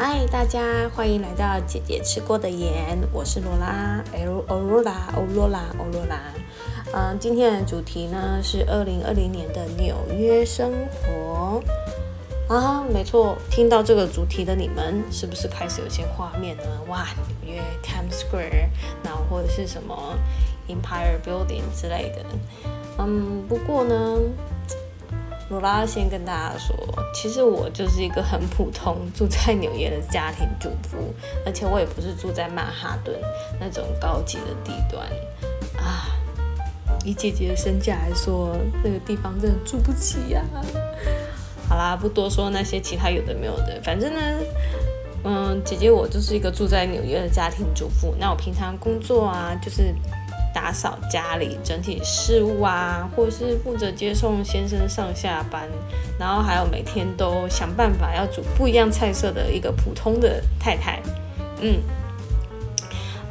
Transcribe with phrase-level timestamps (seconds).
[0.00, 6.20] 嗨，大家欢迎来到姐姐吃过的盐，我是罗拉，L 欧罗拉，欧罗拉，欧罗拉。
[6.94, 10.70] 嗯，今天的主题呢是二零二零年的纽约生
[11.02, 11.60] 活
[12.46, 16.62] 啊，没错，听到这个主题的你们是不是开始有些画面呢？
[16.86, 17.04] 哇，
[17.44, 18.68] 纽约 Times Square，
[19.02, 20.14] 然后或者是什么
[20.68, 22.24] Empire Building 之类的。
[22.98, 24.20] 嗯，不过呢。
[25.50, 26.76] 罗拉先跟大家说，
[27.14, 30.98] 其实我就是一个很普通住在纽约的家庭主妇，
[31.46, 33.18] 而且我也不是住在曼哈顿
[33.58, 35.06] 那种高级的地段
[35.82, 36.04] 啊。
[37.04, 40.44] 以姐姐的身价来说，那个地方真的住不起呀。
[41.66, 44.20] 好啦，不多说那些其他有的没有的，反正呢，
[45.24, 48.14] 嗯，姐姐我就是一个住在纽约的家庭主妇。
[48.20, 49.94] 那我平常工作啊，就是。
[50.60, 55.68] 打扫家里整体事务啊，或者是负责接送先生上下班，
[56.18, 61.00] 然后还有每天都想办法要煮不一样菜色的一个普通的太太。
[61.60, 61.80] 嗯，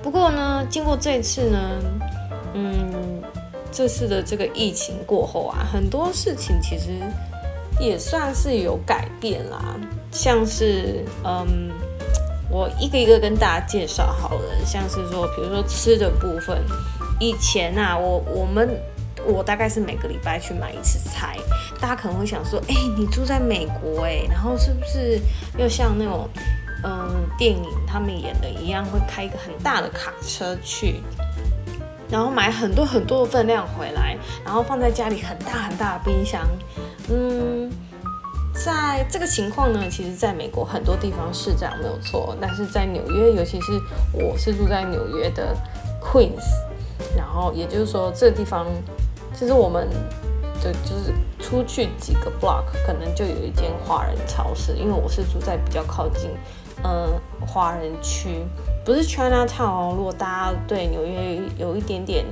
[0.01, 1.59] 不过呢，经过这次呢，
[2.53, 3.21] 嗯，
[3.73, 6.91] 这次的这个疫情过后啊，很多事情其实
[7.77, 9.75] 也算是有改变啦，
[10.13, 11.69] 像是嗯，
[12.49, 16.63] 我一个一个跟大家介绍好了，像是说，比如说吃的部分。
[17.19, 18.79] 以前啊，我我们
[19.25, 21.37] 我大概是每个礼拜去买一次菜。
[21.79, 25.19] 大家可能会想说，哎，你住在美国哎，然后是不是
[25.57, 26.27] 又像那种
[26.83, 31.01] 嗯电影他们演的一样，会开一个很大的卡车去，
[32.09, 36.41] 然后买很多很多的分量回来，然后放在家里很大很大的冰箱。
[37.09, 37.71] 嗯，
[38.53, 43.79] 在这个情况呢，其实在美国很多地方是这样没有错，但是在纽约，尤其是
[44.13, 45.55] 我是住在纽约的
[46.01, 46.43] Queens。
[47.15, 48.65] 然后也就是说，这个地方
[49.33, 49.87] 其实我们
[50.61, 54.73] 就就是出去几个 block，可能就有一间华人超市。
[54.73, 56.31] 因为我是住在比较靠近
[56.83, 57.09] 嗯
[57.45, 58.45] 华人区，
[58.83, 59.93] 不是 China Town 哦。
[59.95, 62.25] 如果大家对纽约有一点点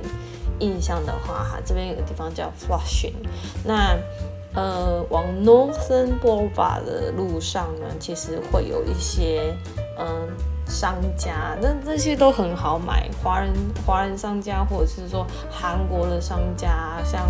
[0.58, 3.14] 印象的话，哈，这边有个地方叫 Flushing。
[3.64, 3.96] 那
[4.54, 9.56] 呃，往 Northern Boulevard 的路上呢，其实会有一些
[9.98, 10.28] 嗯。
[10.66, 13.52] 商家，那这些都很好买，华人
[13.86, 17.28] 华人商家，或者是说韩国的商家，像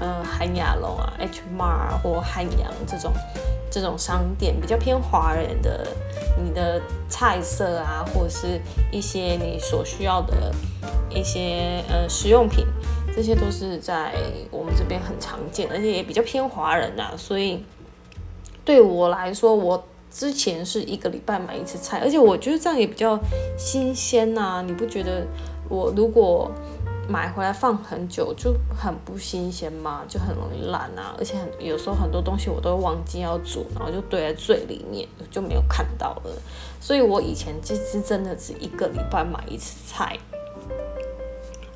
[0.00, 3.12] 嗯韩亚龙啊、H Mart 或汉阳这种
[3.70, 5.86] 这种商店，比较偏华人的，
[6.42, 8.60] 你的菜色啊，或者是
[8.92, 10.54] 一些你所需要的
[11.10, 12.64] 一些呃食用品，
[13.14, 14.14] 这些都是在
[14.50, 17.64] 我们这边很常见，而且也比较偏华人呐，所以
[18.64, 19.84] 对我来说，我。
[20.10, 23.18] 之前是一个礼拜买一次菜，而且我觉得这样也比较
[23.56, 24.62] 新鲜呐。
[24.66, 25.26] 你不觉得
[25.68, 26.50] 我如果
[27.08, 30.02] 买回来放很久就很不新鲜吗？
[30.08, 36.32] 就很容易烂啊，而且很有时候很多东西我都忘记要煮，然后就堆在最里面，就没有看到了。
[36.80, 40.18] 所以我以前其实真的是一个礼拜买一次菜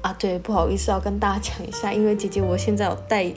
[0.03, 0.15] 啊。
[0.19, 3.33] 对，不好意思要跟大家讲一下，因为姐姐我现在有带。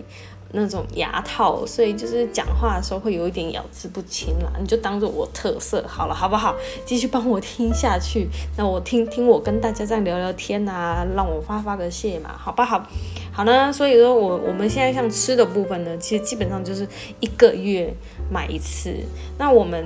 [0.55, 6.55] 那种牙套，所以就是讲话的时候会有一点咬字不清啦，你就当做我特色好了，好不好？
[6.85, 8.27] 继续帮我听下去，
[8.57, 12.83] 那我听听我跟大家这样聊聊天啊，让我发发个泄嘛，好不好？
[13.31, 16.87] 好呢，所以说我我们现在像吃的部分呢，其实基本上就是
[17.19, 17.93] 一个月
[18.31, 18.95] 买一次，
[19.37, 19.85] 那我们。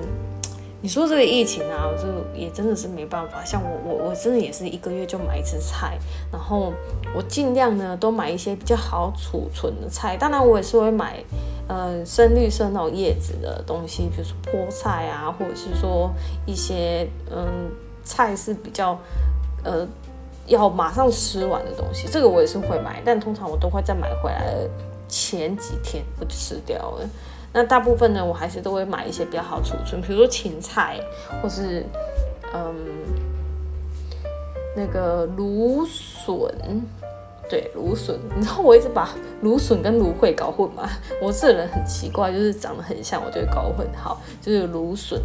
[0.82, 3.44] 你说这个疫情啊，我就也真的是没办法。
[3.44, 6.00] 像我，我我真的也是一个月就买一次菜，
[6.32, 6.72] 然后
[7.14, 10.16] 我尽量呢都买一些比较好储存的菜。
[10.16, 11.22] 当然，我也是会买，
[11.68, 16.10] 呃，深绿色那种叶子的东西，比如说菠菜啊，或者是说
[16.46, 17.70] 一些嗯
[18.06, 18.98] 菜是比较
[19.66, 19.86] 呃
[20.48, 23.02] 要马上吃完的东西，这个我也是会买。
[23.04, 24.56] 但通常我都会在买回来
[25.10, 27.10] 前几天我就吃掉了。
[27.52, 31.00] 那大部分呢，我还是都会买一些比较好储存，比如说芹菜，
[31.42, 31.84] 或是
[32.54, 32.76] 嗯
[34.76, 36.38] 那个芦笋，
[37.50, 38.20] 对芦笋。
[38.36, 39.10] 你知道我一直把
[39.42, 40.88] 芦笋跟芦荟搞混吗？
[41.22, 43.88] 我这人很奇怪，就是长得很像，我就会搞混。
[43.96, 45.20] 好，就是芦笋，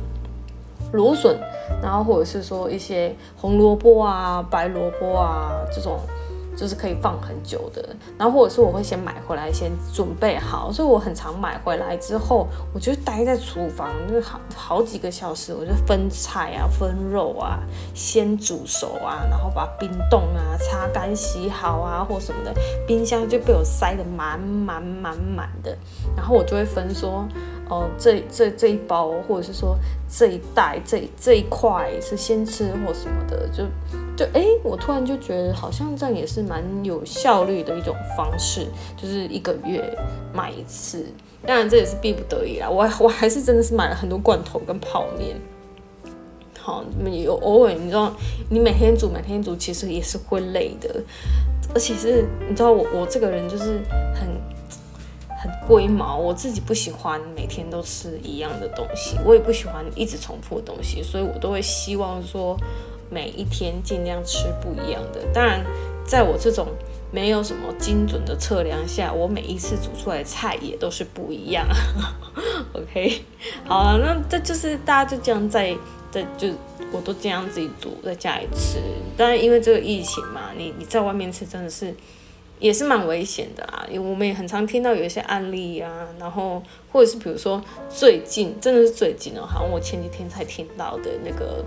[0.93, 1.37] 芦笋，
[1.83, 6.01] 然后或者是说一些红萝卜啊、白萝卜啊这种。
[6.57, 17.61] 就是可以放很久的，然后或者是我会先买回来，先准备好，所以我很常买回来之后，我就待在厨房，就好好几个小时，我就分菜啊、分肉啊，
[17.95, 22.55] 先煮熟啊，然后把冰冻啊、擦干、洗好啊，或什么的，
[22.87, 25.77] 冰箱就被我塞得满满满满的，
[26.17, 27.27] 然后我就会分说。
[27.71, 29.77] 哦，这这这一包，或者是说
[30.09, 33.65] 这一袋，这这一块是先吃或什么的，就
[34.17, 38.67] 就哎，我突然就觉得好像这样也是蛮有效率的一种方式，
[38.97, 39.83] 就是一个月
[40.33, 41.07] 买一次。
[41.47, 45.37] 当然这也是逼不得已啦，我我还是真的是买了很多罐头跟泡面。
[46.59, 46.83] 哈，
[47.23, 48.11] 有偶尔你知道，
[48.49, 50.89] 你每天煮每天煮，其实也是会累的，
[51.75, 53.83] 而且是你知道我我这个人就是
[54.15, 54.29] 很
[55.45, 62.59] 很龟毛，我自己不喜欢每天都吃一样的东西，我也不喜欢一直重复的东西，所以我都会希望说
[63.11, 65.21] 每一天尽量吃不一样的。
[65.35, 65.63] 当然，
[66.07, 66.69] 在我这种。
[67.13, 71.65] 没有什么精准的测量下，我每一次煮出来的菜也都是不一样。
[72.75, 73.23] OK，
[73.67, 75.77] 好了，那这就是大家就这样在
[76.11, 76.49] 在就
[76.91, 78.81] 我都这样自己煮，在家里吃。
[79.17, 81.95] 当然，因为这个疫情嘛，你你在外面吃真的是
[82.59, 83.87] 也是蛮危险的啦。
[83.89, 86.63] 因为我们也很常听到有一些案例啊，然后
[86.93, 91.65] 或者是比如说最近真的是最近哦，好像我前几天才听到的那个。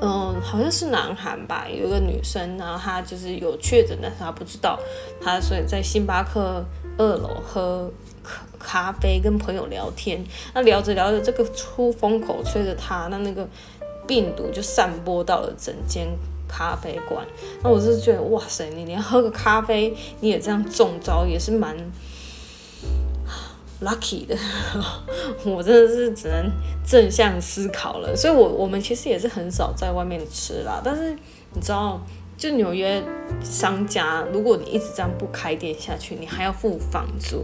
[0.00, 4.76] 嗯，好像是南韩吧，有一个女生，然后她就是有确诊，但是她不知道，
[5.20, 6.64] 她所以在星巴克
[6.98, 7.88] 二楼喝
[8.58, 10.20] 咖啡，跟朋友聊天，
[10.52, 13.48] 那聊着聊着，这个出风口吹着她，那那个
[14.04, 16.08] 病毒就散播到了整间
[16.56, 17.26] 咖啡馆，
[17.64, 21.76] 那我是觉得，哇塞，你连喝个咖啡你也这样中招，也是蛮。
[23.82, 24.36] lucky 的，
[25.44, 26.48] 我真的是只能
[26.86, 28.14] 正向思考了。
[28.16, 30.80] 所以，我我们其实也是很少在外面吃啦。
[30.82, 31.12] 但是
[31.52, 32.00] 你知道，
[32.44, 33.02] 就纽约
[33.42, 37.42] 商家，如果你一直这样不开店下去，你还要付房租，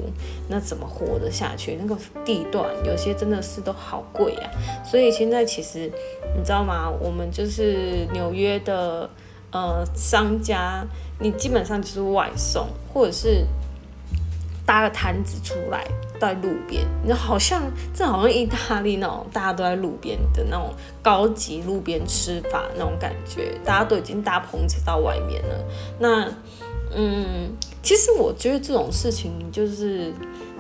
[0.49, 1.79] 那怎么活得下去？
[1.81, 4.51] 那个地段有些真的是都好贵啊。
[4.85, 5.91] 所以现在其实
[6.37, 6.91] 你知道吗？
[7.01, 9.09] 我们就是纽约的
[9.53, 10.87] 呃商家，
[11.19, 13.47] 你基本上就是外送，或者是。
[14.67, 15.85] 搭个摊子出来，
[16.21, 17.63] 在路边，你好像
[17.95, 25.65] 这好像意大利那种，大家都在路边的那种高级路边吃法那种感觉，大家都已经搭棚子到外面了。
[25.99, 26.29] 那，
[26.95, 27.51] 嗯，
[27.83, 30.13] 其实我觉得这种事情就是。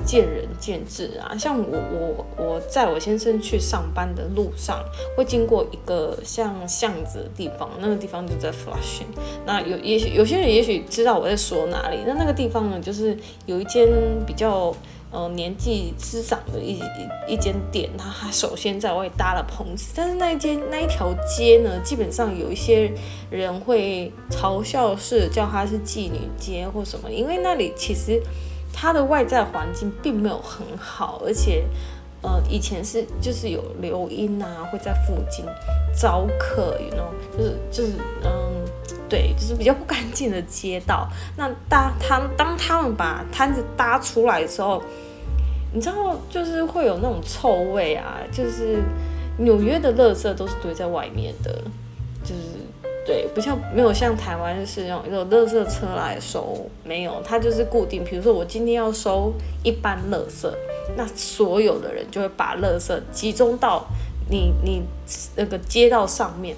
[0.02, 4.82] 见仁见智啊，像我我我在我先生去上班的路上，
[5.14, 9.04] 会经过一个像巷子的地方，那个地方就在 Flushing。
[9.44, 13.14] 那有也许有些人也许知道我在说哪里，那那个地方呢，就是
[13.44, 13.86] 有一间
[14.26, 14.74] 比较
[15.10, 22.92] 呃年纪滋长的一一一间店，它它首先在外搭了棚子，但是那一间那一条街呢，基本上有一些
[23.30, 28.22] 人会嘲笑是叫它是妓女街或什么，因为那里其实。
[28.72, 31.64] 它的外在环境并没有很好，而且，
[32.22, 35.44] 呃，以前是就是有留音啊，会在附近
[35.92, 37.92] 招客，有那种就是就是
[38.22, 38.64] 嗯，
[39.10, 41.08] 对，就是比较不干净的街道。
[41.36, 44.82] 那当他当他们把摊子搭出来的时候，
[45.74, 48.78] 你知道，就是会有那种臭味啊，就是
[49.38, 51.52] 纽约的垃圾都是堆在外面的，
[52.22, 52.60] 就是。
[53.06, 58.04] 对，不像没有像台湾是那种有垃圾车来收，没有，它就是固定。
[58.04, 59.32] 比如说我今天要收
[59.64, 60.48] 一般垃圾，
[60.96, 63.84] 那所有的人就会把垃圾集中到
[64.28, 64.82] 你你
[65.34, 66.54] 那个街道上面。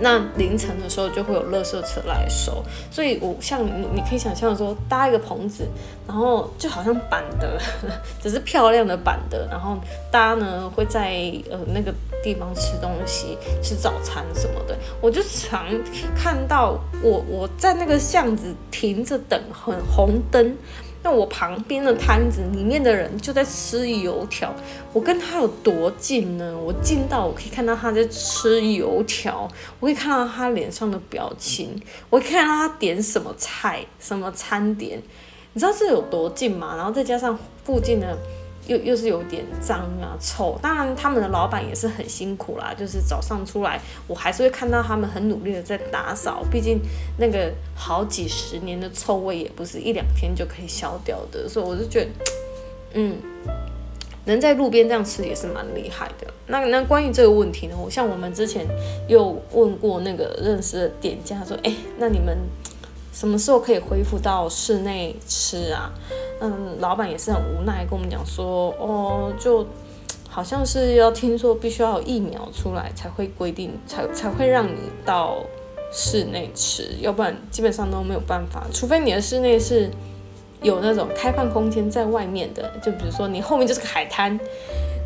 [0.00, 5.66] 那凌晨的时候就会有垃圾车来收，所以我像你，你可以想象说搭一个棚子，
[6.06, 7.60] 然后就好像板的，
[8.20, 9.78] 只是漂亮的板的，然后
[10.10, 11.92] 大家呢会在呃那个
[12.22, 14.76] 地方吃东西、吃早餐什么的。
[15.00, 15.66] 我就常
[16.16, 20.56] 看到我我在那个巷子停着等很红灯。
[21.04, 24.54] 那我旁边的摊子里面的人就在吃油条，
[24.94, 26.56] 我跟他有多近呢？
[26.58, 29.46] 我近到我可以看到他在吃油条，
[29.80, 34.98] 我可以看到他脸上的表情，我可以看到他点什么菜、什么餐点，
[35.52, 36.74] 你知道这有多近吗？
[36.74, 38.16] 然后再加上附近的。
[38.66, 46.80] 又又是有点脏啊臭，当然他们的老板也是很辛苦啦，就是早上出来，我还是会看到他们很努力的在打扫，毕竟
[47.18, 52.10] 那个好几十年的臭味也不是一两天就可以消掉的，所以我就觉得，
[52.94, 53.16] 嗯，
[54.24, 56.26] 能在路边这样吃也是蛮厉害的。
[56.46, 58.66] 那那关于这个问题呢，我像我们之前
[59.08, 62.36] 又问过那个认识的店家说，哎，那你们。
[63.14, 65.88] 什么时候可以恢复到室内吃啊？
[66.40, 69.64] 嗯，老板也是很无奈，跟我们讲说，哦，就
[70.28, 75.36] 好像是要听说必须要有疫苗出来才会规定，才才会让你到
[75.92, 78.66] 室内吃，要不然基本上都没有办法。
[78.72, 79.88] 除非你的室内是
[80.60, 84.36] 有那种开放空间在外面的，就比如说你后面就是个海滩，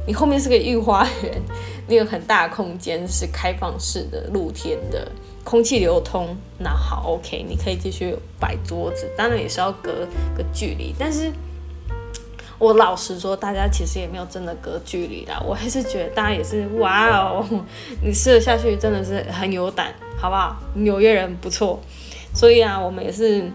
[0.07, 1.43] 你后面是个御花园，
[1.87, 5.07] 你有很大空间是开放式的露天的。
[5.49, 10.95] 空气流通，那好，OK，你可以继续摆桌子，当然也是要隔个距离。
[10.99, 11.33] 但是，
[12.59, 15.43] 我老实说，大家其实也没有真的隔距离啦。
[15.43, 17.43] 我还是觉得大家也是，哇哦，
[18.05, 20.55] 你吃得下去，真的是很有胆，好不好？
[20.75, 21.81] 纽约人不错，
[22.35, 23.50] 所以啊，我们也是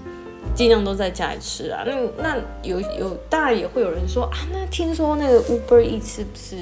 [0.56, 1.84] 尽量都在家里吃啊。
[1.86, 6.58] 那那有有，当然也会有人说啊，那听说那个 Uber Eat 是不是？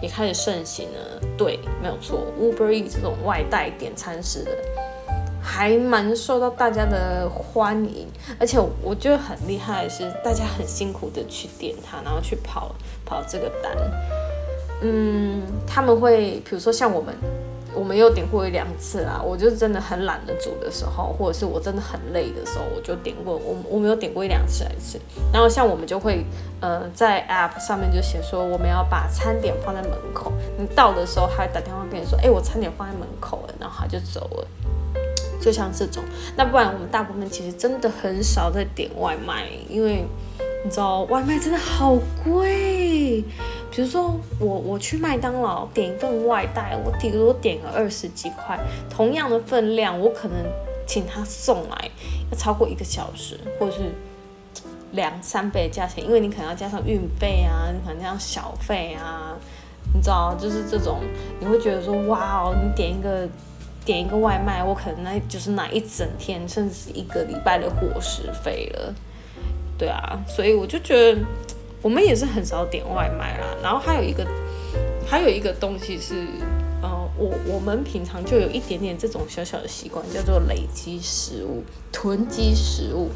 [0.00, 1.20] 也开始盛行了。
[1.36, 4.50] 对，没有错，Uber E 这种外带点餐式的，
[5.42, 8.06] 还蛮受到大家的欢迎。
[8.38, 13.72] 而且我觉得很厉害的是，大家很辛苦的去点它，然后去跑跑这个单。
[14.82, 17.14] 嗯，他们会，比如说像我们。
[17.74, 23.36] 我们有点过一两次啦，我就真的很懒得煮的时候，或者是我真的很累的时候，我就点过。
[23.36, 25.00] 我我们有点过一两次来吃。
[25.32, 26.24] 然后像我们就会，
[26.60, 34.46] 呃，在 app 上面就写说我们要把餐点放在门口，你到的时候他打电话跟你说，哎，我餐点放在门口了，然后他就走了。
[35.40, 36.02] 就像这种，
[36.36, 40.04] 那不然我们大部分其实真的很少在点外卖，因为。
[40.62, 43.24] 你知道外卖真的好贵，
[43.80, 48.60] 比如说我我去麦当劳点一份外带，我顶多点个二十几块，
[48.90, 50.36] 同样的分量，我可能
[50.86, 51.90] 请他送来
[52.30, 53.90] 要超过一个小时，或者是
[54.92, 59.34] 两三倍的价钱，因为你可能要加上运费啊，你可能加上小费啊，
[59.94, 61.00] 你知道，就是这种，
[61.40, 63.26] 你会觉得说哇哦，你点一个
[63.82, 68.94] 点一个外卖，我可能那就是拿一整天甚至一个礼拜的伙食费了。
[69.78, 71.18] 对啊，所以我就觉得
[71.82, 73.46] 我们也是很少点外卖啦。
[73.62, 74.26] 然后还有一个，
[75.06, 76.26] 还有一个东西是，
[76.82, 83.08] 呃，我我们平常就有一点点这种小小的习惯，叫做累积食物、囤积食物。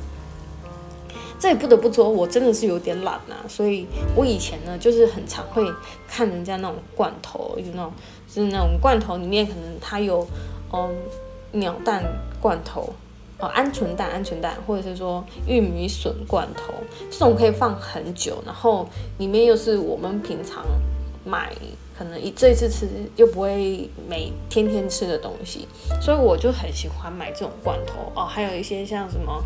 [1.39, 3.37] 这也不得不说，我真的是有点懒呐。
[3.49, 5.63] 所以我以前呢，就是很常会
[6.09, 7.93] 看人家那种罐头，有那种
[8.27, 10.27] 就是那种罐头里面可能它有，
[10.73, 10.95] 嗯，
[11.53, 12.03] 鸟蛋
[12.41, 12.95] 罐头。
[13.41, 16.73] 哦，鹌鹑蛋、鹌鹑蛋，或者是说玉米笋罐头，
[17.11, 18.89] 这种可以放很久，然后
[19.19, 20.65] 里面又是我们平常
[21.25, 21.53] 买，
[21.99, 25.67] 可能一这一次吃又不会每天天吃的东西，
[26.01, 28.25] 所以我就很喜欢买这种罐头哦。
[28.25, 29.43] 还有一些像什么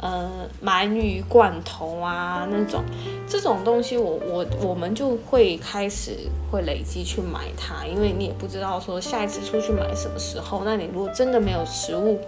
[0.00, 2.82] 呃鳗鱼罐头啊那种，
[3.28, 6.18] 这种东西我我我们就会开始
[6.50, 12.20] 会累积去买它，因为你也不知道说下一次出去买什么时候，那你如果真的没有食物。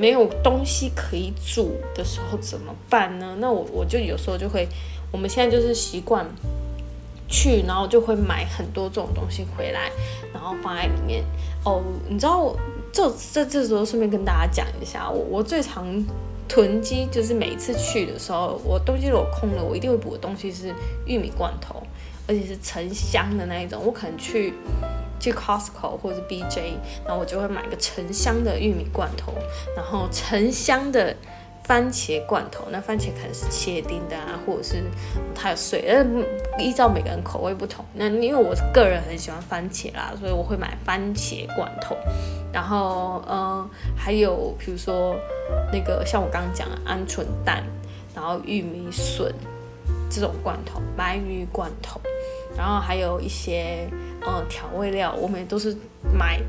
[0.00, 3.36] 没有东西可以煮的时候怎么办呢？
[3.38, 4.66] 那我我就有时候就会，
[5.12, 6.26] 我们现在就是习惯
[7.28, 9.90] 去，然后就会买很多这种东西回来，
[10.32, 11.22] 然后放在里面。
[11.66, 12.56] 哦，你知道，
[12.90, 15.86] 就这这时候顺便跟大家讲一下，我我最常
[16.48, 21.82] 囤积就是每一次去的时候，我东西如果空了，我一定会补的东西是玉米罐头，
[22.26, 23.82] 而且是成箱的那一种。
[23.84, 24.54] 我可能去。
[25.20, 26.72] 去 Costco 或者 BJ，
[27.04, 29.32] 然后我就会买个沉香的玉米罐头，
[29.76, 31.14] 然后沉香的
[31.62, 32.64] 番茄罐头。
[32.70, 34.82] 那番茄可能是切丁的啊，或者是
[35.34, 36.04] 它有碎，呃，
[36.58, 37.84] 依照每个人口味不同。
[37.94, 41.94] 那因为我个人很喜欢番茄啦，所以我会买番茄罐头。
[42.52, 45.14] 然后，嗯，还有比如说
[45.72, 47.62] 那个像我刚刚讲的鹌鹑蛋，
[48.14, 49.32] 然后玉米笋
[50.10, 52.00] 这种罐头，鳗鱼罐头。
[52.56, 53.88] 然后还有一些
[54.22, 55.76] 呃调味料，我们都是
[56.12, 56.40] 买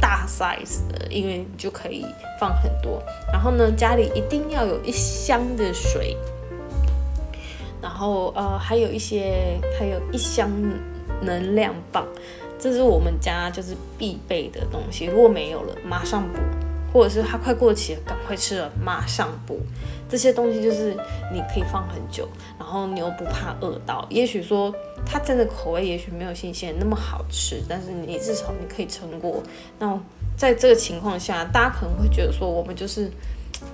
[0.00, 2.04] 大 size 的，因为就可以
[2.38, 3.02] 放很多。
[3.32, 6.16] 然后呢，家里一定要有一箱的水，
[7.80, 10.50] 然后呃还有一些，还有一箱
[11.20, 12.06] 能量棒，
[12.58, 15.06] 这是我们家就是必备的东西。
[15.06, 16.38] 如果没有了，马上补。
[16.92, 19.60] 或者是它快过期了，赶快吃了，马上补。
[20.08, 20.94] 这些东西就是
[21.32, 24.06] 你可以放很久，然后你又不怕饿到。
[24.10, 24.70] 也许说
[25.06, 29.42] 它真的口味也许没有新鲜那么好吃，但是你至少你可以撑过。
[29.78, 29.98] 那
[30.36, 33.10] 在这个情况下，大家可能会觉得说我们就是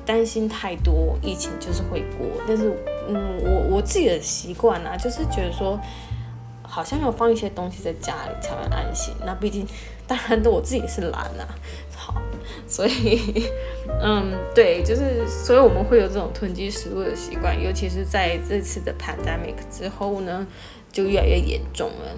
[0.06, 2.26] 担心太多，疫情就是会过。
[2.46, 2.72] 但是
[3.08, 5.76] 嗯，我我自己的习惯啊，就是觉得说
[6.62, 9.12] 好像要放一些东西在家里才会安心。
[9.26, 9.66] 那毕竟
[10.06, 11.48] 当然的，我自己是懒啊。
[12.66, 13.44] 所以，
[14.02, 20.46] 嗯，对，就是，所以我们会有这种囤积食物的习惯，尤其是在这次的 pandemic 之后呢，
[20.92, 22.16] 就越来越严重了。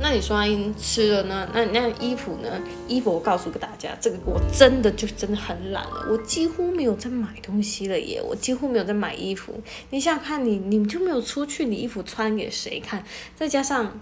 [0.00, 0.38] 那你说
[0.78, 1.48] 吃了呢？
[1.52, 2.48] 那那衣服呢？
[2.86, 9.60] 衣服我告诉个大家，这个我真的就真的很懒了，我几乎没有在买东西了耶，我几乎没有在买衣服。
[9.90, 13.04] 你想想看，你你就没有出去，你衣服穿给谁看？
[13.34, 14.00] 再加上。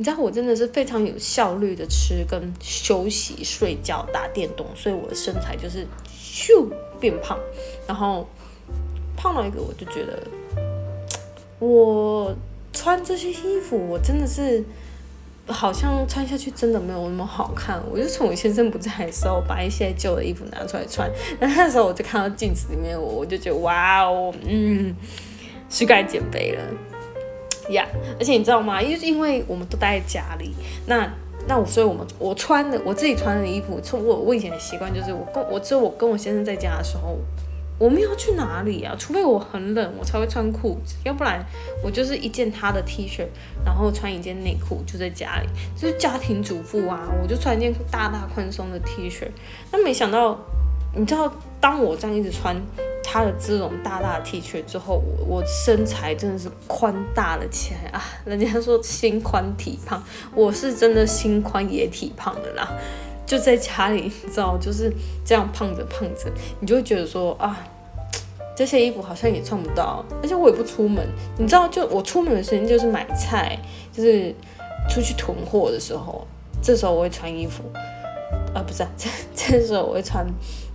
[0.00, 6.68] 你知道我真的是非常有效率的吃跟休息、睡觉、打电动，所以我的身材就是咻
[7.00, 7.36] 变胖，
[7.84, 8.24] 然后
[9.16, 10.22] 胖了一个，我就觉得
[11.58, 12.32] 我
[12.72, 14.62] 穿这些衣服，我真的是
[15.48, 17.82] 好像穿下去真的没有那么好看。
[17.90, 24.94] 我就从我先生不在的时候，把一些旧的衣服拿出来穿，那那时候我就看到镜子里面我，我就觉得哇哦，嗯，
[25.68, 26.62] 是该减肥了。
[27.70, 27.86] 呀，
[28.18, 28.80] 而且你知道吗？
[28.82, 30.54] 因因为我们都待在家里，
[30.86, 31.10] 那
[31.46, 37.16] 那我所以我们我穿的我自己穿的衣服，从我我以前的习惯就是，我跟我只有我跟我先生在家的时候，
[37.78, 38.94] 我们要去哪里啊？
[38.98, 41.44] 除非我很冷，我才会穿裤子，要不然
[41.82, 43.24] 我就是一件他的 T 恤，
[43.64, 49.28] 然后穿一件内裤就在家里，就是家庭主妇啊，我就穿一件大大宽松的 T 恤。
[49.70, 50.38] 那没想到，
[50.94, 52.56] 你知道，当我这样一直穿
[53.10, 58.04] 他的这种大大的 T 恤之后，我我身材真的是宽大了起来啊！
[58.26, 60.02] 人家说心宽体胖，
[60.34, 62.68] 我是真的心宽也体胖的啦。
[63.24, 64.92] 就在家里，你知道，就是
[65.24, 67.66] 这样胖着胖着，你就会觉得说啊，
[68.54, 71.02] 这些衣服好像也穿不到，而且我也不出门，
[71.38, 73.58] 你知道，就我出门的时间就是买菜，
[73.90, 74.34] 就是
[74.90, 76.26] 出去囤货的时候，
[76.62, 77.62] 这时候我会穿衣服，
[78.54, 80.26] 啊，不是，这这时候我会穿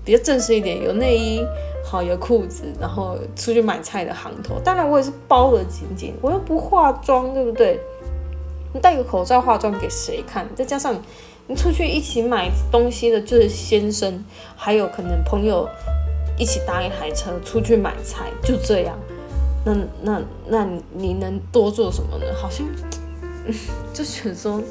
[0.03, 1.45] 比较正式一点，有内衣，
[1.83, 7.79] 好有裤子，然后出去买菜的行头，当然我也是包得紧紧，我又不化妆，对不对？
[8.74, 10.48] 你戴个口罩化妆给谁看？
[10.55, 10.95] 再加上。
[11.45, 14.24] 你出去一起买东西的就是先生，
[14.55, 15.67] 还有可能朋友
[16.38, 18.98] 一起搭一台车出去买菜，就这样。
[19.65, 22.25] 那那那你能多做什么呢？
[22.33, 22.65] 好像
[23.93, 24.62] 就选说，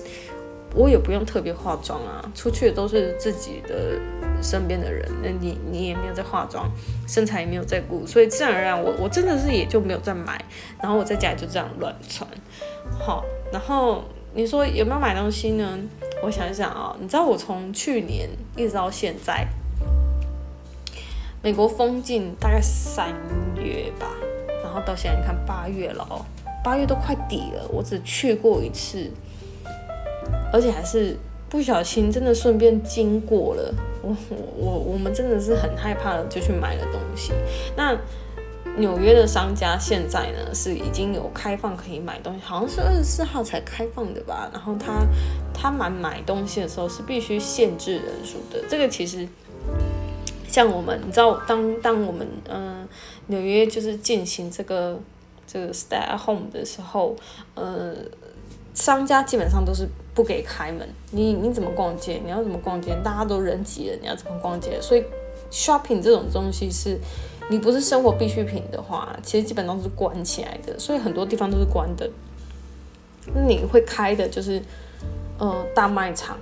[0.75, 3.99] 我也不用特别化妆啊，出去的都是自己的
[4.43, 6.71] 身边的人，那你你也没有在化妆，
[7.07, 10.43] 身材也没有在顾，所以自然而然我我真的是也就没有在买，
[10.81, 12.29] 然后我在家里就这样乱穿。
[12.99, 14.02] 好，然后
[14.35, 15.79] 你说有没有买东西呢？
[16.23, 19.47] 我想一想啊，你知道我从去年一直到现在，
[21.43, 23.09] 美国封禁大概三
[23.57, 24.09] 月吧，
[24.62, 26.25] 然后到现在你看八月了哦，
[26.64, 29.11] 八月都快底了，我只去过一次，
[30.52, 31.16] 而且还是
[31.48, 37.32] 不小心真的顺便经过了，我我我我们真的是很害怕的，就去买了东西，
[37.76, 37.96] 那。
[38.78, 44.48] 纽约的商家现在呢是已经有开放可以买东西，好像是二十四号才开放的吧。
[44.50, 45.06] 然后他
[45.52, 48.64] 他买买东西的时候是必须限制人数的。
[48.70, 49.28] 这个其实
[50.48, 52.88] 像我们，你知道，当当我们嗯
[53.26, 54.98] 纽约就是进行这个
[55.46, 57.14] 这个 stay at home 的时候，
[57.54, 57.94] 呃，
[58.72, 60.88] 商家基本上都是不给开门。
[61.11, 62.21] 你你怎么逛街？
[62.25, 62.95] 你要怎么逛街？
[63.02, 64.80] 大家都人挤人，你要怎么逛街？
[64.80, 65.04] 所以
[65.50, 66.99] shopping 这种东西是。
[67.50, 72.08] 你不是生活必需品的话，其实基本上都是关起来的，所以很多地方都是关的。
[73.47, 74.63] 你会开的就是，
[75.39, 76.39] 呃，大卖场，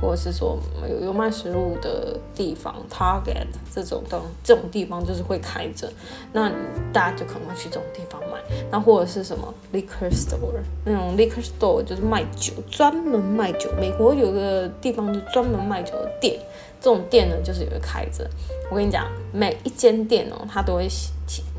[0.00, 0.58] 或者是说
[0.88, 5.90] 有有卖食物的地方，Target 这种东这种地方就是会开着，
[6.32, 6.50] 那
[6.92, 8.38] 大家就可能会去这种地方买。
[8.70, 13.70] 那或者是什么 liquor store 那种 liquor store 就是卖酒，专门卖酒。
[13.80, 16.38] 美国有个地方就专门卖酒的店。
[16.80, 18.28] 这种店呢，就是有个开着。
[18.70, 20.86] 我跟你讲，每一间店哦，它都会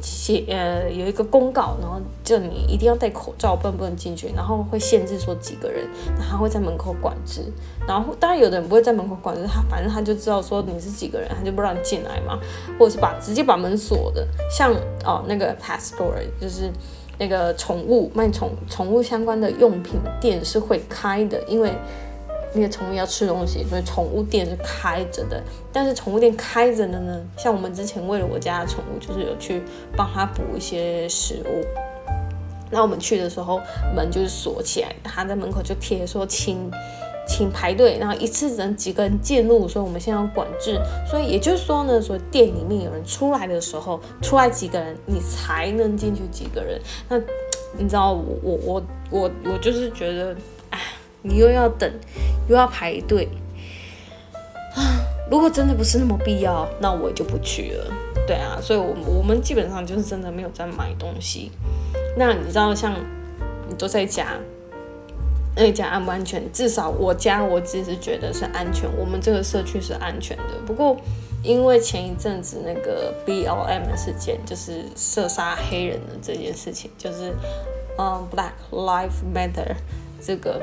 [0.02, 7.42] 写呃有一个公告，然后就你一定要戴口罩，不能不能进去，然后会限制说几个人，然后会在门口管制。
[7.88, 12.40] 然后当然有的人不会在门口管制，他反正他就知道说你是几个人，他就不让你进来嘛，
[12.80, 14.28] 或者是把直接把门锁的。
[14.50, 14.74] 像
[15.04, 16.72] 哦那个 Pet Store 就是
[17.18, 21.72] 那个宠物卖宠宠物相关的用品店是会开的，因为。
[22.56, 25.44] 因为宠物要吃东西，所以宠物店是开着的。
[25.74, 29.62] 但是宠物店开着的呢，像我们之前为了我家的宠物，就是有去
[29.96, 31.66] 帮它补一些食物。
[32.72, 33.60] 那我们去的时候，
[33.94, 36.72] 门就是锁起来，他在门口就贴说请
[37.28, 40.80] 请排队，然后一次只能几个人进入，所以我们现在要管制。
[41.06, 46.80] 所以也就是说呢，说店里面有人出来的时候，出来几个人，你才能进去几个人。
[47.10, 47.20] 那
[47.78, 50.34] 你知道我我我我就是觉得。
[51.28, 51.92] 你又要等，
[52.48, 53.28] 又要排队
[54.76, 55.02] 啊！
[55.30, 57.92] 如果真的不是那么必要，那我就不去了。
[58.28, 61.52] 对啊，所以，我我们基本上就是真的没有在买东西。
[62.16, 62.94] 那你知道，像
[63.68, 64.38] 你都在家，
[65.56, 66.44] 那家安不安全？
[66.52, 70.44] 至少我家我自己是觉得是安全，我们这个社区是安全的。
[70.66, 70.96] 不过，
[71.42, 77.34] 因为前一阵子那个 BLM 事件，就是射杀黑人的这件事情，就是
[77.98, 79.76] 嗯，Black Lives Matter
[80.22, 80.62] 这个。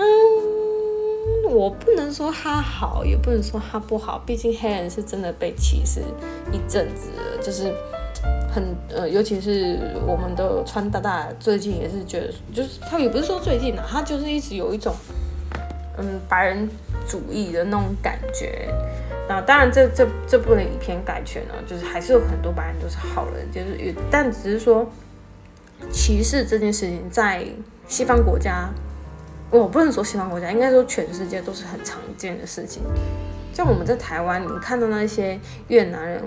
[0.00, 6.00] 嗯，我不能说他好，也不能说他不好，毕竟黑人是真的被歧视
[6.52, 7.10] 一阵子，
[7.42, 7.74] 就是
[8.48, 14.94] 很呃，尤其是我们的川大大最近也是觉得，就是他也不是说最近啊，他就是一直有一种
[15.96, 16.68] 嗯白人
[17.08, 18.72] 主义的那种感觉。
[19.28, 24.86] 那当然，这这这部分影片改全了，就是还是有很多白人都是好人，就是但只是说
[25.90, 27.44] 歧视这件事情在
[27.88, 28.70] 西方国家。
[29.50, 32.82] 我不能说西方国家，应该说全世界都是很常见的事情。
[33.54, 36.22] 像我们在台湾，你看到那些越南人，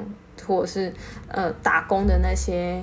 [0.46, 0.92] 或者是
[1.28, 2.82] 呃打工的那些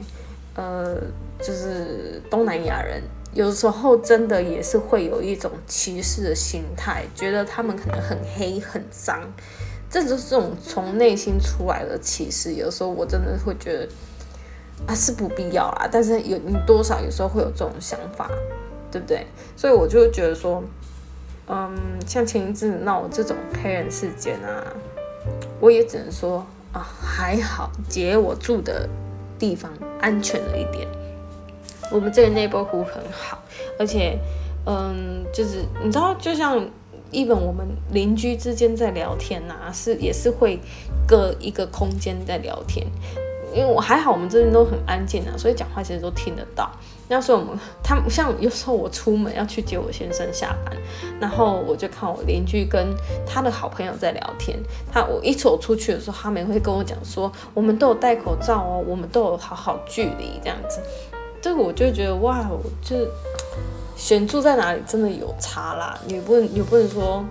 [0.54, 0.96] 呃，
[1.40, 3.02] 就是东南亚人，
[3.34, 9.20] 有时候真的也是会有一种歧视的心态，觉得他们可能很黑很脏。
[9.90, 12.54] 这就是这种从内心出来的歧视。
[12.54, 13.88] 有时候我真的会觉得
[14.86, 18.30] 啊是不必要啦，但是有你多少有时候会有这种想法，
[18.90, 19.26] 对不对？
[19.56, 20.62] 所以我就觉得说，
[21.48, 24.62] 嗯，像前一阵闹这种黑人事件啊，
[25.60, 28.88] 我也只能说啊还好，姐我住的
[29.38, 29.70] 地方
[30.00, 30.86] 安全了一点。
[31.90, 33.42] 我们这个 neighborhood 很好，
[33.78, 34.18] 而且，
[34.66, 36.68] 嗯，就是你知道，就像
[37.10, 40.60] 一本我们邻居之间在聊天呐，是也是会
[41.06, 42.86] 隔一个空间在聊天，
[43.54, 46.70] 因为我还好，我们这边都很安静啊，所以讲话其实都听得到。
[47.08, 50.76] 那时候我们他们像有时候我出门要去接我先生下班，
[51.18, 52.94] 然后我就看我邻居跟
[53.26, 54.58] 他的好朋友在聊天，
[54.92, 60.80] 他我一走出去的时候，他们会跟我讲说，我们都有戴口罩哦，我们都有好好距离这样子。
[61.40, 62.44] 这个我就觉得哇，
[62.82, 63.08] 就是
[63.96, 67.24] 选住在哪里真的有差啦，也不能也不能说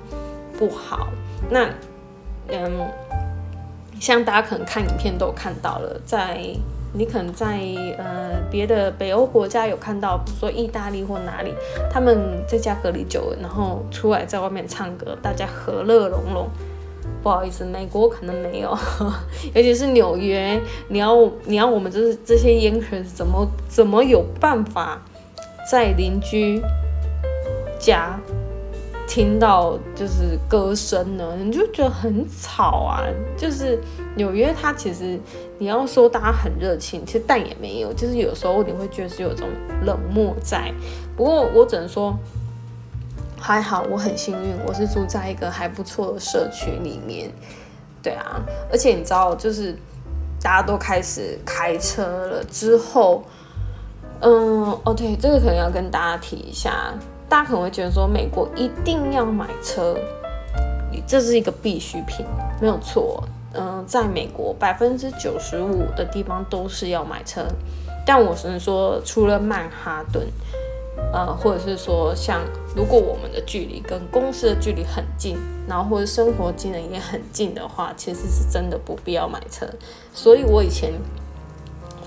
[0.57, 1.07] 不好。
[1.49, 1.69] 那
[2.49, 2.87] 嗯，
[3.99, 6.41] 像大家可能看影片都有看到了，在
[6.97, 7.59] 你可能在
[7.97, 11.53] 呃别的北欧国家有看到，比如说意大利或哪里，
[11.91, 16.47] 他们在家隔离久了，然后出来在外面唱歌，大家和乐融融。
[17.23, 18.77] 不好意思，美国可能没有，
[19.53, 25.01] 尤其是纽约，你要你要我们这这些烟客怎么怎么有办法
[25.69, 26.61] 在邻居
[27.79, 28.19] 家
[29.07, 31.35] 听到就是歌声呢？
[31.37, 33.01] 你就觉得很吵啊！
[33.37, 33.79] 就是
[34.15, 35.19] 纽约，它其实
[35.57, 39.47] 你要说大家很热情，其实但也没有，就是有时候你会觉得是有种
[39.83, 40.71] 冷漠在。
[41.15, 42.15] 不过我只能说。
[43.39, 47.31] 还好，我很幸运，我是住在一个还不错的社区里面。
[48.01, 48.41] 对啊，
[48.71, 49.73] 而且你知道，就是
[50.41, 53.23] 大家都开始开车了之后，
[54.21, 56.91] 嗯，哦对，这个可能要跟大家提一下，
[57.29, 59.95] 大家可能会觉得说美国一定要买车，
[61.05, 62.25] 这是一个必需品，
[62.61, 63.23] 没有错。
[63.53, 67.45] 嗯，在美国百分之九十五的地方都是要买车，
[68.05, 70.27] 但我只能说，除了曼哈顿。
[71.13, 72.41] 呃，或者是说，像
[72.75, 75.37] 如果我们的距离跟公司的距离很近，
[75.67, 79.65] 然后或者生活机能也很近的话，其实是真的不必要买车。
[80.11, 80.91] 所以我以前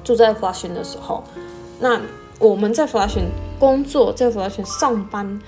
[0.02, 1.22] 住在 Flushing 的时候，
[1.78, 2.00] 那
[2.40, 3.28] 我们在 Flushing
[3.60, 5.40] 工作，在 Flushing 上班，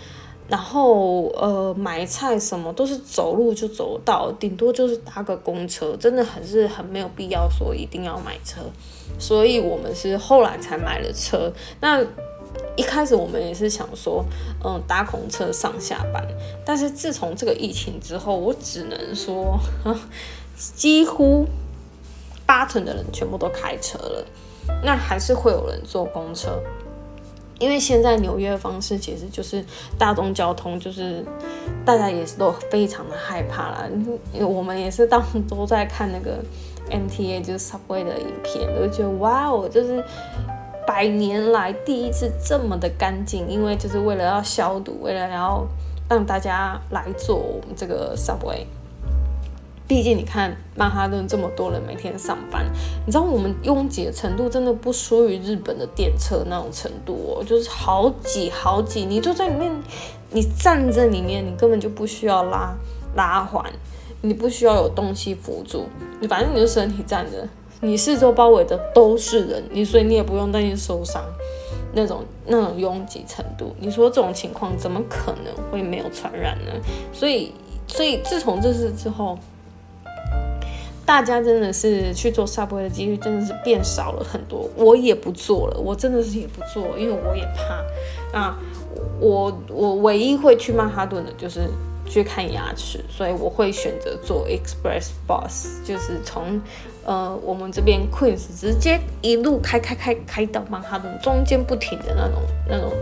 [0.47, 8.61] 然后呃买菜什么都是走路就走到，顶多就是搭个公车，真的很是很没有必要说一定要买车。
[9.19, 11.53] 所以我们是后来才买了车。
[11.81, 12.01] 那
[12.77, 14.25] 一开始我们也是想说，
[14.65, 16.23] 嗯，搭公车上下班。
[16.65, 19.59] 但是自从这个疫情之后，我只能说，
[20.57, 21.47] 几乎
[22.47, 24.25] 八成的人全部都开车了。
[24.85, 26.59] 那还是会有人坐公车，
[27.59, 29.65] 因为现在纽约的方式其实就是
[29.99, 31.25] 大众交通，就是
[31.85, 33.89] 大家也是都非常的害怕啦。
[34.41, 36.39] 我们也是当都在看那个
[36.91, 40.03] MTA 就是 Subway 的影片，都觉得哇哦，就是。
[40.85, 45.65] 百年来第一次这么的干净，因为就是为了要消毒，为了要
[46.09, 48.67] 让大家来坐我们这个 subway。
[49.93, 52.65] 毕竟你看曼哈顿这么多人每天上班，
[53.05, 59.71] 你知道我们拥挤的程度真的不输于日本的电车那种程度哦，就是好挤好挤，你就在里面，
[60.31, 62.75] 你站在里面，你根本就不需要拉
[63.17, 63.71] 拉环，
[64.23, 65.85] 你不需要有东西辅助，
[66.23, 67.47] 你反正你就身体站着。
[67.83, 71.23] 你四周包围的都是人，你所以你也不用担心受伤，
[71.93, 76.73] 那种那种拥挤程度，你说这种情况怎么可能会没有传染呢？
[77.13, 77.53] 所以，
[77.87, 79.39] 所以自从这次之后，
[81.05, 84.69] 大家真的是去做 subway 的几率真的是变少了很多。
[84.77, 88.39] 我也不做了，我真的是也不做，因为我也怕。
[88.39, 88.59] 啊，
[89.21, 91.69] 我我唯一会去曼哈顿的就是
[92.07, 96.61] 去看牙齿，所以我会选择做 express bus，就是从。
[97.05, 102.93] 呃，我们这边 Queens 直接一路开开开开到曼哈顿，中间不停的那种那种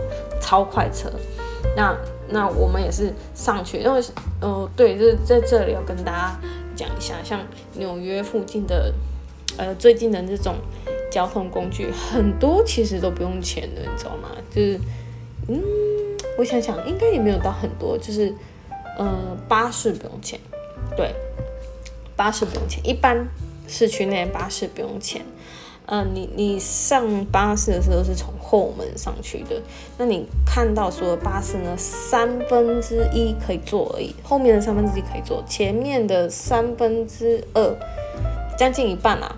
[0.41, 1.07] 超快车。
[1.77, 1.95] 那
[2.27, 4.01] 那我们也是上去，因为
[4.39, 6.39] 呃对，就是在这里要跟大家
[6.81, 8.91] 讲一下，像纽约附近的
[9.57, 10.55] 呃最近的这种
[11.11, 14.29] 交通工具，很多其实都不用钱的，你知道吗？
[14.49, 14.79] 就是
[15.47, 15.61] 嗯，
[16.37, 18.33] 我想想，应该也没有到很多，就是
[18.97, 20.39] 呃巴士不用钱，
[20.97, 21.13] 对，
[22.15, 23.27] 巴士不用钱，一般。
[23.67, 25.21] 市区内巴士不用钱，
[25.93, 29.61] 嗯，你你上巴士的时候是从后门上去的，
[29.97, 37.75] 那你看到所有巴士呢，三分之一可以坐而已，后面的三分之一可以坐，前面的三分之二，
[38.57, 39.35] 将近一半啦，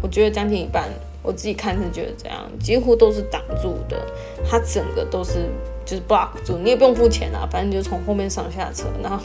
[0.00, 0.88] 我觉得将近一半，
[1.20, 4.00] 我自己看是觉得这样，几乎都是挡住的，
[4.48, 5.50] 它整个都是
[5.84, 9.24] 就是 block 住，你也不用付钱啊，反正就从后面上下车，然后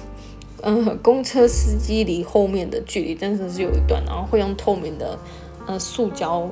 [0.63, 5.19] 嗯， 公车司机离后面的距离真的是有一段，然后会用透明的
[5.67, 6.49] 呃塑胶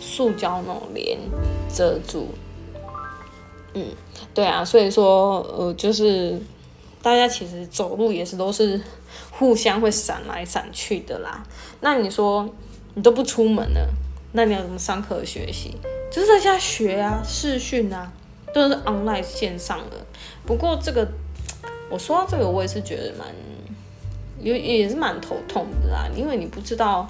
[0.00, 1.18] 塑胶那种帘
[1.72, 2.28] 遮住。
[3.74, 3.86] 嗯，
[4.32, 6.40] 对啊，所以说呃，就是
[7.02, 8.80] 大家其实走路也是都是
[9.30, 11.42] 互相会闪来闪去的啦。
[11.80, 12.48] 那你说
[12.94, 13.88] 你都不出门了，
[14.32, 15.76] 那你要怎么上课学习？
[16.10, 18.12] 就是在家学啊，视讯啊，
[18.52, 19.96] 都是 online 线上的。
[20.46, 21.08] 不过这个。
[21.90, 23.28] 我说到这个，我也是觉得蛮，
[24.40, 27.08] 也也是蛮头痛的啦，因为你不知道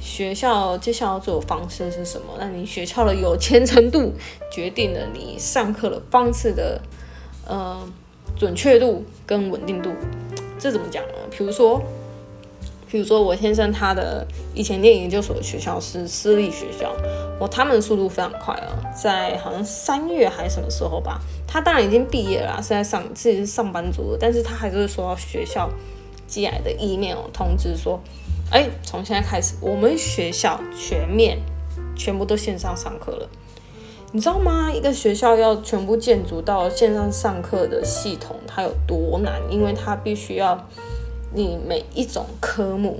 [0.00, 4.12] 学校接下来要做的方式是什么，那你学校的有钱程度
[4.50, 6.80] 决定了你上课的方式的
[7.46, 7.78] 呃
[8.36, 9.90] 准确度跟稳定度，
[10.58, 11.14] 这怎么讲呢？
[11.30, 11.80] 比如说。
[12.92, 16.92] 比如说，我先生他的以前念研究所的学校是私立学校，
[17.38, 18.66] 我他们的速度非常快啊，
[19.00, 25.70] 在好像三月还是什么时候吧，他当然已经毕业了，是在上自己是上班族，但是他还是会收到学校
[26.26, 28.00] 寄来的 email 通知说，
[28.50, 31.38] 哎，从现在开始，我们学校全面
[31.96, 33.28] 全部都线上上课了，
[34.12, 34.70] 你知道吗？
[34.72, 39.40] 一个学校要全部建筑到线上上课的系统，它有多难？
[39.50, 40.66] 因为它必须要。
[41.32, 42.98] 你每一种科目，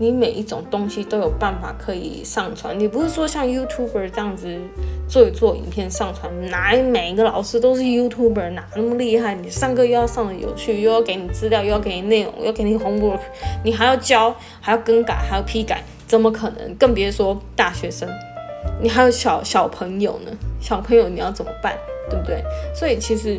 [0.00, 2.80] 你每一种东西都有办法可以上传。
[2.80, 4.58] 你不是说像 YouTuber 这样子
[5.06, 9.34] 做一做影片上传，哪每一个老师都是 YouTuber，哪那么厉害？
[9.34, 13.20] 你上课又要上的有趣，又要给你资料，又要给你内容，又要给你 homework，
[13.62, 16.74] 你还要教，还要更改，还要批改，怎么可能？
[16.76, 18.08] 更别说大学生，
[18.80, 20.32] 你还有小小朋友呢。
[20.62, 21.76] 小朋友你要怎么办？
[22.08, 22.42] 对不对？
[22.74, 23.38] 所以其实。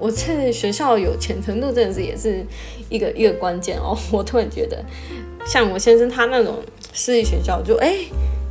[0.00, 2.44] 我在学校有钱程度真的是也是
[2.88, 3.96] 一个一个关键哦。
[4.10, 4.82] 我突然觉得，
[5.46, 6.56] 像我先生他那种
[6.94, 7.94] 私立学校，就哎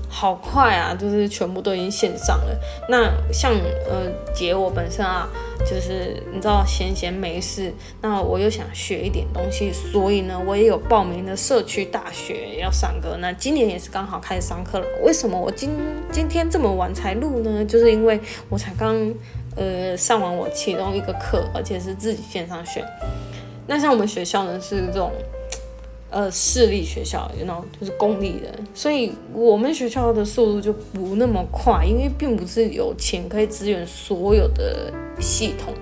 [0.07, 2.59] 好快啊，就是全部都已经线上了。
[2.87, 3.51] 那像
[3.89, 5.27] 呃姐我本身啊，
[5.59, 13.17] 就是你知道闲闲没事，那我又想学一点东西，所以呢我也有报名的社区大学要上课。
[13.19, 14.85] 那今年也是刚好开始上课了。
[15.03, 15.71] 为什么我今
[16.11, 17.65] 今天这么晚才录呢？
[17.65, 19.13] 就是因为我才刚。
[19.59, 22.81] 呃，上完我其中一个课，而且是自己线上学。
[23.67, 25.11] 那像我们学校呢，是这种
[26.09, 35.73] 呃私立学校，然后就是公立的，所以我们学校的速度就不那么快，因为并不是有钱可以支援所有的系统。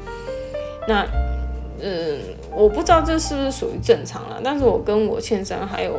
[0.87, 1.05] 那
[1.79, 2.17] 嗯，
[2.51, 5.93] 我不知道这是不是属于正常了，但是我跟我先生还有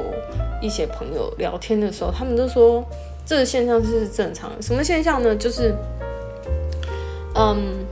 [0.61, 2.85] 一些朋友聊天的时候，他们都说
[3.25, 4.51] 这个现象是正常。
[4.61, 5.37] 什么现象呢？
[5.37, 5.73] 就是。
[7.39, 7.87] 嗯，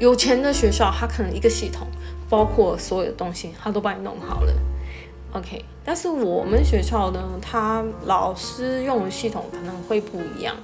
[0.00, 1.86] 有钱的学校，他可能一个系统，
[2.30, 4.52] 包括所有的东西，他都帮你弄好了。
[5.34, 10.56] OK，但是我们学校呢，他老师用的系统可能会不一样。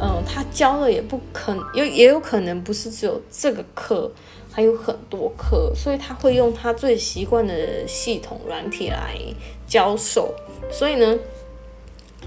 [0.00, 4.10] 嗯，他教的也不可，也也有可能不是只有这个课，
[4.50, 9.18] 还有很多课，所以他会用他最习惯的系统软体来
[9.66, 10.34] 教授。
[10.72, 11.18] 所以呢。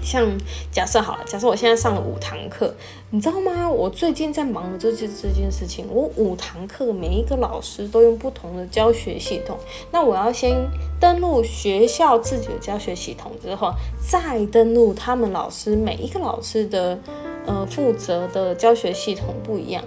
[0.04, 0.30] 像
[0.70, 2.74] 假设好了，假设我现在上了五堂课，
[3.10, 3.68] 你知道吗？
[3.68, 5.86] 我最近在忙的就是这件事情。
[5.90, 9.58] 我五堂课每一个老师都用不同的教学系统，
[9.90, 10.54] 那我要先
[11.00, 16.98] 登录学校自己的教学系统，之后再登录他们老师每一个老师的
[17.46, 19.82] 呃负责的教学系统不一样。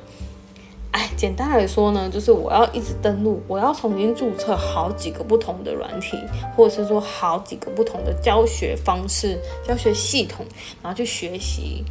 [0.98, 6.18] 哎，简单来说呢，就是我要一直登录，我要重新注册好几个不同的软体，
[6.56, 10.44] 或者是说好几个不同的教学方式、教学系统，
[10.82, 11.86] 然后去学习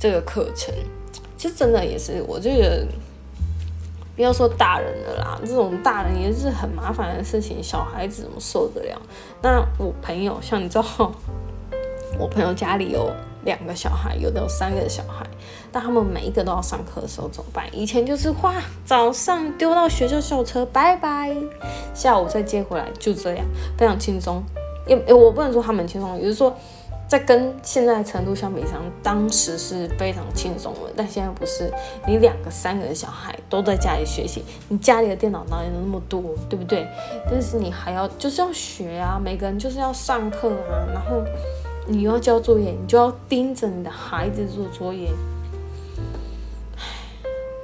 [0.00, 0.74] 这个课程。
[1.36, 2.84] 其实真的也是，我这个
[4.16, 9.00] 不要说大人的啦，这种大人也是很麻烦的事情，小孩子怎么受得了？
[9.40, 11.12] 那我朋友，像你知道，
[12.18, 13.12] 我朋友家里有。
[13.42, 15.26] 两个小孩，有的有三个小孩，
[15.72, 17.64] 但他们每一个都要上课的时候怎么办？
[17.72, 18.54] 以前就是哇，
[18.84, 21.34] 早上丢到学校校车，拜拜，
[21.94, 23.44] 下午再接回来，就这样，
[23.78, 24.42] 非常轻松。
[24.86, 26.54] 也我不能说他们轻松，也就是说，
[27.06, 30.92] 在跟现在程度相比上，当时是非常轻松的。
[30.96, 31.72] 但现在不是，
[32.06, 36.86] 你两个、三个小孩都在家里学习，你家里的电脑哪里那么多，对不对？
[37.30, 41.22] 但是你还要就是要学啊，每个人就是要上课啊，然后。
[41.86, 45.08] 你要交作业，你就要盯着你的孩子做作业。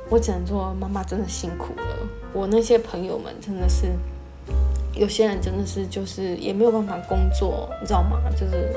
[0.09, 2.09] 我只能说，妈妈真的辛苦了。
[2.33, 3.87] 我那些朋友们真的是，
[4.95, 8.19] 有些人真的是就是也没有办法工作，你知道吗？
[8.33, 8.73] 就是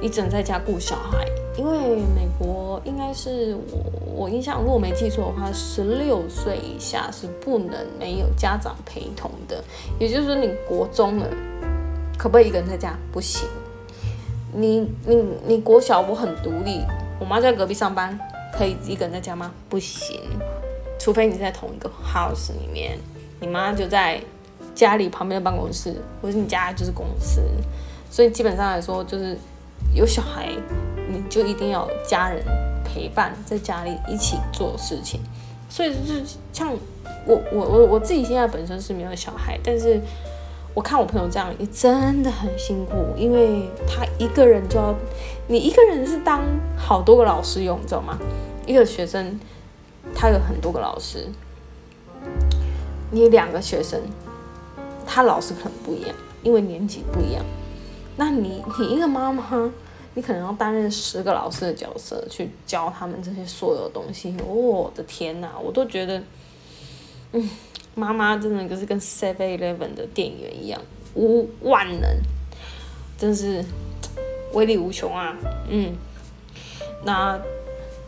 [0.00, 3.78] 你只能在家顾小孩，因为美国应该是我
[4.14, 9.62] 我印象如果没记错的话，十六岁以下是不能没有家长陪同的。
[9.98, 11.26] 也就是说，你国中了，
[12.16, 12.96] 可不可以一个人在家？
[13.10, 13.48] 不行。
[14.52, 16.80] 你你你国小我很独立，
[17.20, 18.18] 我妈在隔壁上班，
[18.52, 19.52] 可以一个人在家吗？
[19.68, 20.20] 不行，
[21.00, 22.98] 除非你在同一个 house 里面，
[23.40, 24.20] 你妈就在
[24.74, 27.40] 家里旁边的办公室，或者你家就是公司，
[28.10, 29.34] 所以基本上来说，就是
[29.94, 30.50] 有小孩，
[31.08, 32.44] 你就一定要家人
[32.84, 35.20] 陪伴在家里一起做事情。
[35.70, 36.70] 所以就是像
[37.26, 39.98] 我我我我自己现在本身是没有小孩，但是
[40.74, 44.94] 我看我朋友这样也真的很辛苦，因为他一个人就要，
[45.48, 46.42] 你一个人是当
[46.76, 48.18] 好多个老师用，你知道吗？
[48.66, 49.38] 一个学生
[50.14, 51.26] 他有很多个老师。
[53.12, 54.00] 你两个学生，
[55.04, 57.44] 他老师可能不一样，因为年纪不一样。
[58.16, 59.72] 那你你一个妈妈，
[60.14, 64.36] 你可能要担任十个老师的角色，去教他们这些所有东西。
[64.46, 66.22] 我的天哪，我都觉得，
[67.32, 67.50] 嗯，
[67.96, 70.80] 妈妈真的就是跟 Seven Eleven 的店员一样，
[71.14, 72.08] 无万能，
[73.18, 73.64] 真是
[74.52, 75.36] 威力无穷啊。
[75.68, 75.96] 嗯，
[77.04, 77.40] 那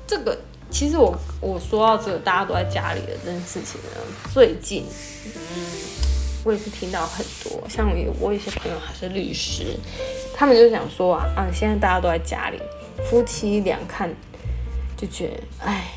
[0.07, 0.39] 这个。
[0.73, 4.01] 其实我我说到这个，大家都在家里的这件事情呢，
[4.33, 4.85] 最近，
[5.27, 5.67] 嗯，
[6.45, 9.77] 我也是听到很多，像我我有些朋友还是律师，
[10.35, 12.59] 他们就想说啊啊，现在大家都在家里，
[13.05, 14.13] 夫妻俩看
[14.97, 15.93] 就觉得，哎，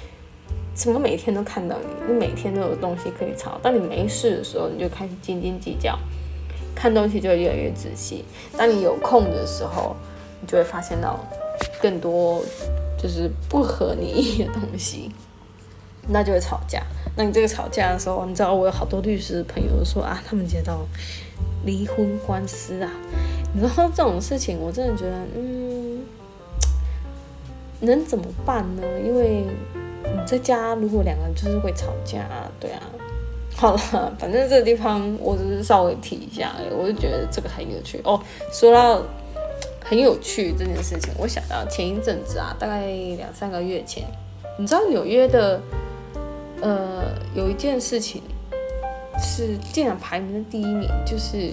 [0.74, 5.98] 怎么每天都看到你，你每天都有东西可以吵，当你没事的时候，你就开始斤斤计较，
[6.76, 8.26] 看东西就会越来越仔细，
[8.58, 9.96] 当你有空的时候，
[10.42, 11.18] 你就会发现到
[11.82, 12.44] 更多。
[12.98, 15.12] 就是不合你意的东西，
[16.10, 16.82] 那就会吵架。
[17.18, 20.86] 那你这个吵架的时候，你知道我有好多律师朋友说啊，他们接到
[21.66, 22.92] 离婚官司啊。
[23.54, 26.04] 你知道这种事情，我真的觉得，嗯，
[27.80, 28.84] 能怎么办呢？
[29.06, 29.46] 因为
[30.04, 32.28] 你在家如果两个人就是会吵架，
[32.60, 32.82] 对啊。
[33.56, 38.20] 好了，反正这个地方我只是稍微提一下，我就觉得这个很有趣哦。
[38.52, 39.02] 说到。
[39.88, 44.04] 很有趣这件事情，我想到前一阵子啊，大概两三个月前，
[44.58, 45.62] 你知道纽约的，
[46.60, 47.04] 呃，
[47.36, 48.24] 有一件事情
[49.22, 51.52] 是竟然排名的第一名，就是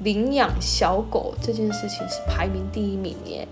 [0.00, 3.46] 领养小狗这件事情是排名第一名耶。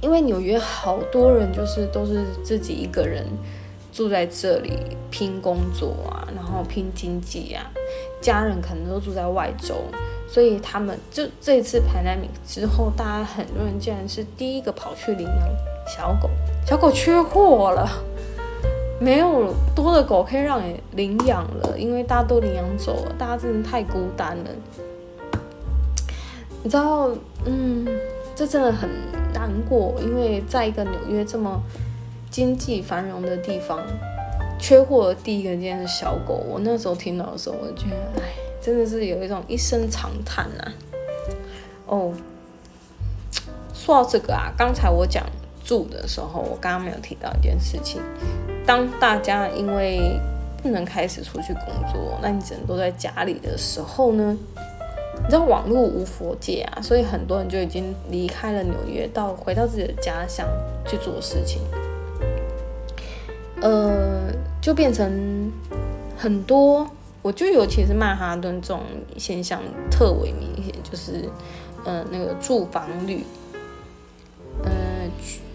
[0.00, 3.26] 因为纽约好多人就是都是自己一个人
[3.92, 4.72] 住在这里
[5.10, 7.72] 拼工作啊，然后拼经济啊，
[8.20, 9.74] 家人可能都住在外州。
[10.28, 15.48] 所以他们就这一次排名之后，大家很多人竟然是第一个跑去领养
[15.86, 16.28] 小狗，
[16.66, 17.88] 小狗缺货了，
[19.00, 24.50] 没有多的狗可以让你领养了，因为大家都领养走了，大家真的太孤单了。
[26.62, 27.08] 你知道，
[27.44, 27.86] 嗯，
[28.34, 28.90] 这真的很
[29.32, 31.62] 难过，因为在一个纽约这么
[32.30, 33.80] 经济繁荣的地方，
[34.58, 36.44] 缺货的第一个竟然是小狗。
[36.48, 38.45] 我那时候听到的时候，我就觉得，哎。
[38.66, 40.72] 真的是有一种一声长叹呐。
[41.86, 42.12] 哦，
[43.72, 45.24] 说到这个啊，刚才我讲
[45.64, 48.02] 住的时候，我刚刚没有提到一件事情。
[48.66, 50.18] 当大家因为
[50.60, 54.36] 不能开始出去工作，那你只能都在家里的时候呢？
[55.18, 60.44] 你知道网络无佛界啊，所以很多人就已经离开了纽约，到回到自己的家乡
[60.84, 61.62] 去做事情。
[63.62, 64.26] 呃，
[64.60, 65.52] 就变成
[66.18, 66.84] 很多。
[67.26, 68.84] 我就尤其是曼哈顿这种
[69.16, 69.60] 现象
[69.90, 71.28] 特为明显，就是，
[71.84, 73.24] 呃，那个住房率，
[74.62, 74.70] 呃，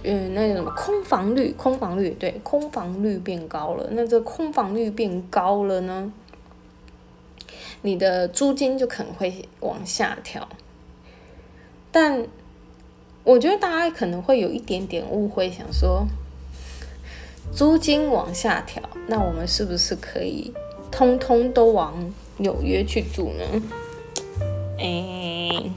[0.04, 3.88] 呃，那个什么空房率，空房率，对，空房率变高了。
[3.92, 6.12] 那这空房率变高了呢，
[7.84, 10.50] 你的租金就可能会往下调。
[11.90, 12.28] 但
[13.24, 16.06] 我觉得大家可能会有一点点误会，想说
[17.54, 20.54] 租金往下调，那我们是不是可以？
[20.92, 21.94] 通通都往
[22.38, 23.62] 纽约去住呢？
[24.78, 25.72] 哎，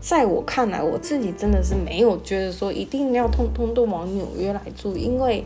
[0.00, 5.44] 在我看来，我自己真的是没有觉得说一定要通通都往纽约来住，因为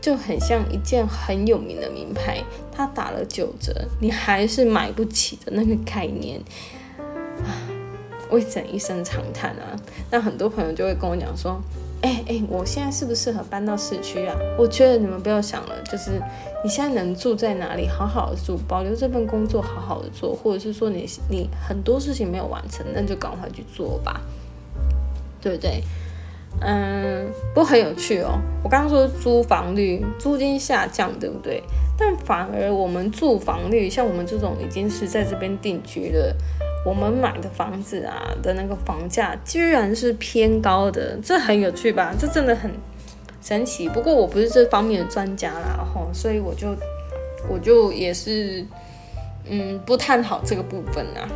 [0.00, 6.40] 就很像一件很有名的名牌，它打了九折，你还是买不起的那个概念。
[8.28, 9.78] 我整一声长叹啊！
[10.10, 11.60] 那很多朋友就会跟我讲说。
[12.06, 14.36] 哎哎，我现在适不适合搬到市区啊？
[14.56, 16.22] 我觉得你们不要想了，就是
[16.62, 24.20] 你现在能住在哪里，好好的住，保留这份工作，好好的做，或者是说你你很多事情没有完成，那就赶快去做吧，
[25.40, 25.82] 对不对？
[26.60, 28.38] 嗯，不过很有趣哦。
[28.62, 31.60] 我刚刚说租房率租金下降，对不对？
[31.98, 36.36] 但反而我们住房率，像我们这种已经是在这边定居了。
[36.86, 42.14] 我们买的房子啊的那个房价居然是偏高的，这很有趣吧？
[42.16, 42.70] 这真的很
[43.42, 43.88] 神奇。
[43.88, 46.68] 不过我不是这方面的专家啦，吼，所以我就
[47.48, 48.64] 我就也是
[49.50, 51.26] 嗯不探讨这个部分啊。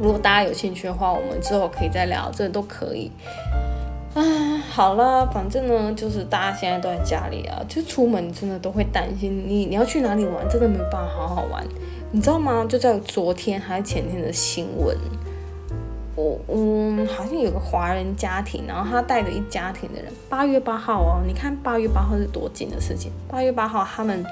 [0.00, 3.12] 如果大家有兴趣的话，我们之后可以再聊，这都可以。
[4.14, 11.64] 唉，好了，反正呢，就是大家现在都在家里啊，就出门真的都会担心你你要去哪里玩，真的没办法好好玩，
[12.14, 12.64] 你知道吗？
[12.68, 14.96] 就在昨天还是前天的新闻，
[16.14, 24.24] 我嗯，好像有个华人家庭，然后他带着一家庭的人，八月八号哦，你看八月八号是多近的事情，八月八号他们。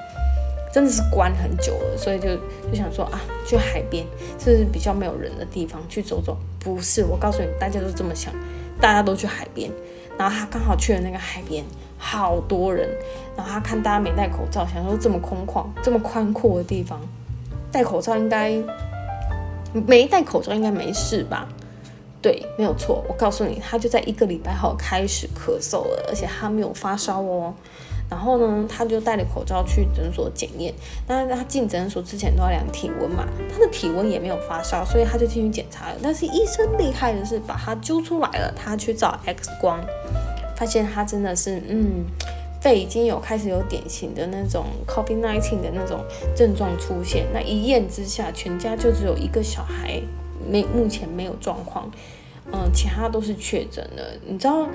[0.73, 2.29] 真的是关很久了，所以就
[2.67, 4.03] 就想说啊，去海边，
[4.39, 6.35] 这是比较没有人的地方去走走。
[6.59, 8.33] 不是，我告诉你，大家都这么想，
[8.81, 9.69] 大家都去海边，
[10.17, 11.63] 然后他刚好去了那个海边，
[11.99, 12.89] 好多人，
[13.37, 16.99] 然后他看大家没戴口罩，想说这么空旷、这么宽阔的地方，
[17.73, 18.53] 戴口罩应该
[19.73, 21.49] 没戴口罩应该没事吧？
[22.21, 23.03] 对，没有错。
[23.09, 27.53] 我告诉你，他就在一个礼拜后开始咳嗽了，而且他没有发烧哦。
[28.09, 30.71] 然后呢，他就戴着口罩去诊所检验。
[31.07, 35.95] 但是他进诊所之前都要量体温嘛，他的体温也没有发烧，所以他就进去检查了。
[36.03, 39.83] 但是医生厉害的是把他揪出来了，他去照 X 光，
[40.55, 42.05] 发现他真的是，嗯，
[42.63, 45.99] 肺已经有开始有典型的那种 COVID-19 的那种
[46.33, 47.25] 症状出现。
[47.33, 50.01] 那一验之下，全家就只有一个小孩
[50.49, 51.91] 没目前没有状况。
[52.53, 54.17] 嗯，其他都是确诊的。
[54.25, 54.65] 你知道，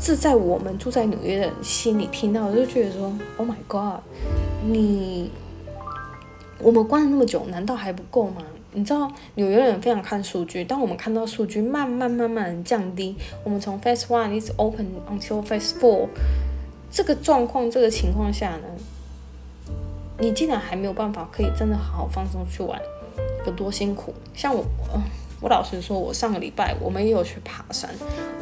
[0.00, 4.00] 这在我们住在纽约的人心里听到，就觉得说：“Oh my God，
[4.66, 5.30] 你
[6.60, 8.42] 我们关了那么久，难道还不够吗？”
[8.74, 10.64] 你知道，纽约人非常看数据。
[10.64, 16.08] 当我们看到数据慢慢慢慢降低，我们从 Phase One is open until Phase Four
[16.90, 19.74] 这个状况、这个情况下呢，
[20.18, 22.80] 你竟然还没有办法可以真的好好放松去玩，
[23.46, 24.14] 有多辛苦？
[24.34, 24.64] 像我。
[25.40, 27.88] 我老实说，我上个礼拜我们也有去爬山。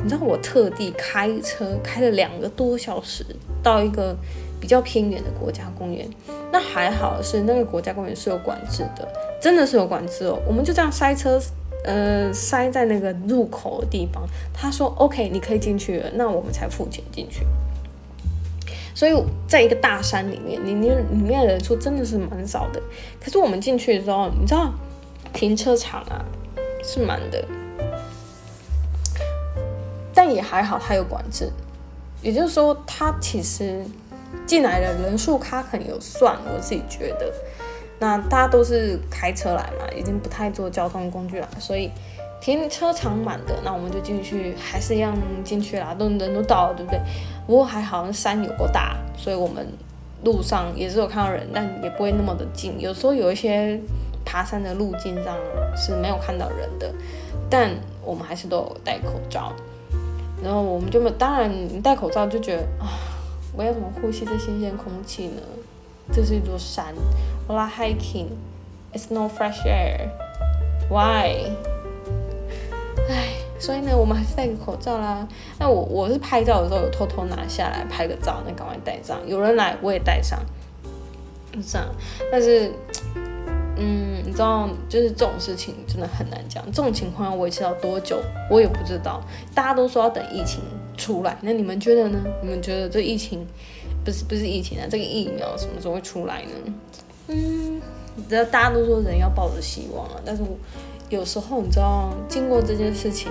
[0.02, 3.22] 你知道，我特地开车开了两个多小时
[3.62, 4.16] 到一个
[4.58, 6.08] 比较偏远的国家公园。
[6.50, 9.06] 那还好是那个国家公园是有管制的，
[9.38, 10.40] 真的是有管制哦。
[10.46, 11.38] 我们就这样塞车，
[11.84, 14.26] 呃，塞在那个入口的地方。
[14.54, 17.44] 他说 OK，你可以进去了，那我们才付钱进去。
[18.96, 19.12] 所以
[19.46, 22.80] 在一个大山里面，里面里面的人数真的是蛮少的。
[23.22, 24.72] 可是我们进去的时候，你知道
[25.34, 26.24] 停车场啊？
[26.82, 27.44] 是满的，
[30.14, 31.50] 但也还好，它有管制，
[32.22, 33.84] 也就是说，它其实
[34.46, 36.34] 进来的人数，它可能有算。
[36.46, 37.30] 我自己觉得，
[37.98, 41.90] 那大家都是开车来嘛，已经不太坐交通工具了，所以
[42.46, 47.00] 停车场满的，那我们就进去，还是一样进去啦，都人都到了，对不对？
[47.44, 49.66] 不过还好，山有够大，所以我们
[50.22, 53.80] 路上也是有看到人，但也不会那么的近，有时候有一些。
[54.28, 55.36] 爬山的路径上
[55.76, 56.92] 是没有看到人的，
[57.48, 57.70] 但
[58.04, 59.52] 我们还是都有戴口罩。
[60.42, 62.90] 然后我们就没，当然你戴口罩就觉得啊，
[63.56, 65.42] 我要怎么呼吸这新鲜空气呢？
[66.12, 66.92] 这是一座山，
[67.46, 71.48] 我来 hiking，it's no fresh air，why？
[73.08, 75.26] 唉，所以呢，我们还是戴个口罩啦。
[75.58, 79.18] 那我我是拍照的时候有偷偷拿下来拍个照，那赶快戴上。
[79.26, 80.38] 有人来我也戴上，
[81.66, 81.86] 这样。
[82.30, 82.72] 但是。
[83.78, 86.64] 嗯，你知道，就是这种事情真的很难讲。
[86.72, 88.18] 这种情况要维持到多久，
[88.50, 89.22] 我也不知道。
[89.54, 90.62] 大家都说要等疫情
[90.96, 92.18] 出来，那你们觉得呢？
[92.42, 93.46] 你们觉得这疫情
[94.02, 94.86] 不是不是疫情啊？
[94.90, 96.72] 这个疫苗什么时候会出来呢？
[97.26, 97.82] 嗯，
[98.14, 100.56] 你知道大家都说人要抱着希望啊，但是我
[101.08, 103.30] 有时候你知道，经过这件事情，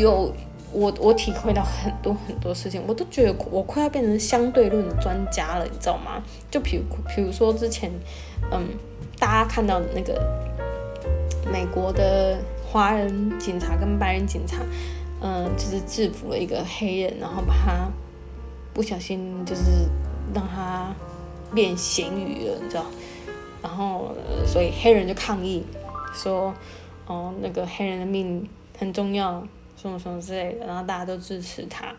[0.00, 0.32] 有
[0.72, 6.22] 我我体会到很多很多事情，我都觉得我快要变成相对论的专家了，你知道吗？
[6.50, 6.82] 就比如
[7.14, 7.90] 比如说之前，
[8.50, 8.66] 嗯。
[9.18, 10.22] 大家看到的那个
[11.50, 12.36] 美国的
[12.68, 14.58] 华人警察跟白人警察，
[15.22, 17.88] 嗯，就是制服了一个黑人，然后把他
[18.74, 19.88] 不小心就是
[20.34, 20.94] 让他
[21.54, 22.84] 变咸鱼了，你知道？
[23.62, 24.10] 然后
[24.46, 25.64] 所以黑人就抗议
[26.16, 26.54] 说，
[27.06, 28.48] 哦，那个黑人的命
[28.78, 29.46] 很重要，
[29.76, 31.94] 什么什么之类的，然后大家都支持他。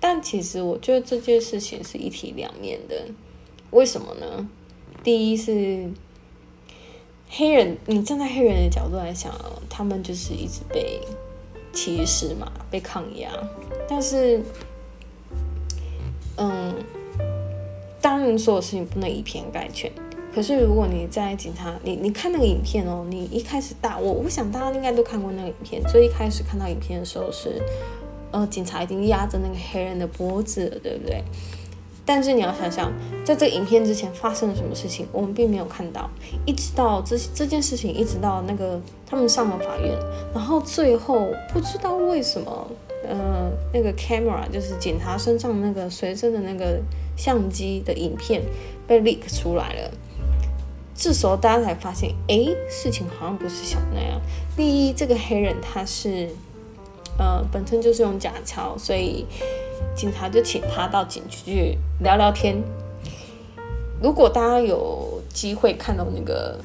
[0.00, 3.06] 但其实我觉得这件事情是一体两面的，
[3.70, 4.48] 为什么呢？
[5.02, 5.90] 第一是。
[7.28, 9.34] 黑人，你站在黑人的角度来想，
[9.68, 11.00] 他们就是一直被
[11.72, 13.28] 歧视嘛，被抗压。
[13.88, 14.40] 但是，
[16.36, 16.72] 嗯，
[18.00, 19.90] 当然所有事情不能以偏概全。
[20.36, 25.82] 可是，如果你在警察，你你看那个影片哦，你一开始大，我我想大家应该都看过那个影片。
[25.84, 27.58] 最一开始看到影片的时候是，
[28.32, 31.24] 呃，警察已经压着那个黑人的脖子了，对不对？
[32.04, 32.92] 但是你要想想，
[33.24, 36.10] 在这个影片之前发生了什么事情，我们并没有看到。
[36.44, 39.98] 一直到这这件事情，一直到那个他们上了法院，
[40.34, 42.70] 然后最后不知道为什么，
[43.08, 46.78] 呃，那个 camera 就是警察身上那个随身的那个
[47.16, 48.42] 相机的影片
[48.86, 49.90] 被 leak 出来了。
[50.96, 54.20] 这时候大家才发现，哎，事情好像不是想那样。
[54.56, 56.28] 第一，这个黑人他是
[57.18, 59.26] 呃，本身就是用假钞，所以
[59.94, 62.62] 警察就请他到警局去聊聊天。
[64.02, 66.58] 如果大家有机会看到那个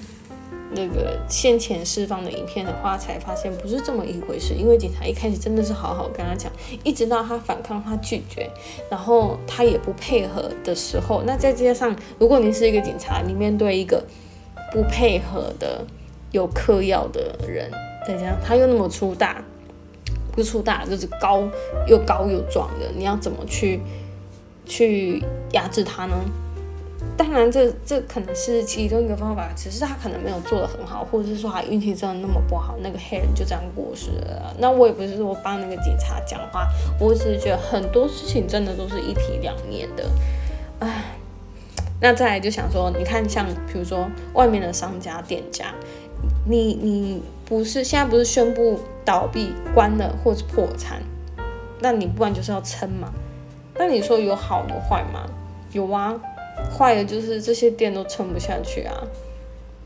[0.73, 4.53] 那个先前释放的影片的话，才发现不是这么一回事。
[4.53, 6.51] 因为警察一开始真的是好好跟他讲，
[6.83, 8.49] 一直到他反抗、他拒绝，
[8.89, 14.03] 然后他也不配合的时候，那再加上如果你是一个警察，你面对一个
[14.71, 15.85] 不配合的、
[16.31, 17.69] 有嗑药的人，
[18.07, 19.43] 再加上他又那么粗大，
[20.31, 21.43] 不粗大就是高
[21.87, 23.81] 又高又壮的，你要怎么去
[24.65, 26.15] 去压制他呢？
[27.17, 34.55] 当然，这这可能是其中一个方法，只是他可能没有做的很好，或者是说他运气真的那么不好，那个黑人就这样过世了。
[34.59, 36.67] 那我也不是说帮那个警察讲话，
[36.99, 40.05] 我只是觉得很多事情真的都是一体两面的。
[40.79, 41.15] 唉，
[42.01, 45.73] 那再来就想说，你看像比如说外面的商家店家，
[46.47, 51.01] 你你不是现在不是宣布倒闭关了或者破产，
[51.79, 53.13] 那你不然就是要撑嘛？
[53.75, 55.29] 那你说有好的坏吗？
[55.71, 56.19] 有啊。
[56.77, 58.93] 坏的就是这些店都撑不下去啊，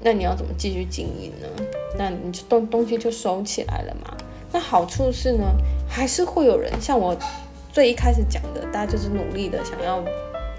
[0.02, 1.48] 那你要怎么继续经营呢？
[1.98, 4.18] 那你就东东西就收起来了嘛。
[4.52, 5.46] 那好处是呢，
[5.88, 7.16] 还是会有人像我
[7.72, 10.04] 最一开始讲的，大家就是努力的想要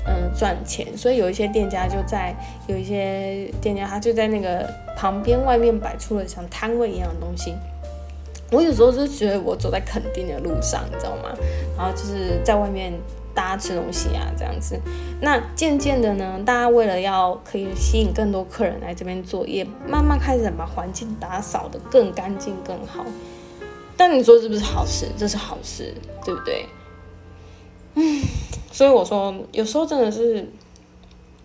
[0.07, 2.34] 嗯赚钱，所以有一些店家就在
[2.68, 7.54] 有一些店家他就在那个旁边外面摆出了像摊位一样的东西。
[8.50, 11.36] 我有时候是觉得我走在垦丁的路上，你知道吗？
[11.76, 12.92] 然后就是在外面。
[13.36, 14.80] 大家吃东西啊，这样子。
[15.20, 23.04] 那渐渐的呢，大家为了要可以吸引更多客人来这边做，也慢慢开始把环境打扫的更干净、更好。
[23.94, 25.09] 但你说是不是好事？
[25.18, 25.92] 这是好事，
[26.24, 26.64] 对不对？
[27.96, 28.22] 嗯，
[28.77, 30.47] 所以我说，有时候真的是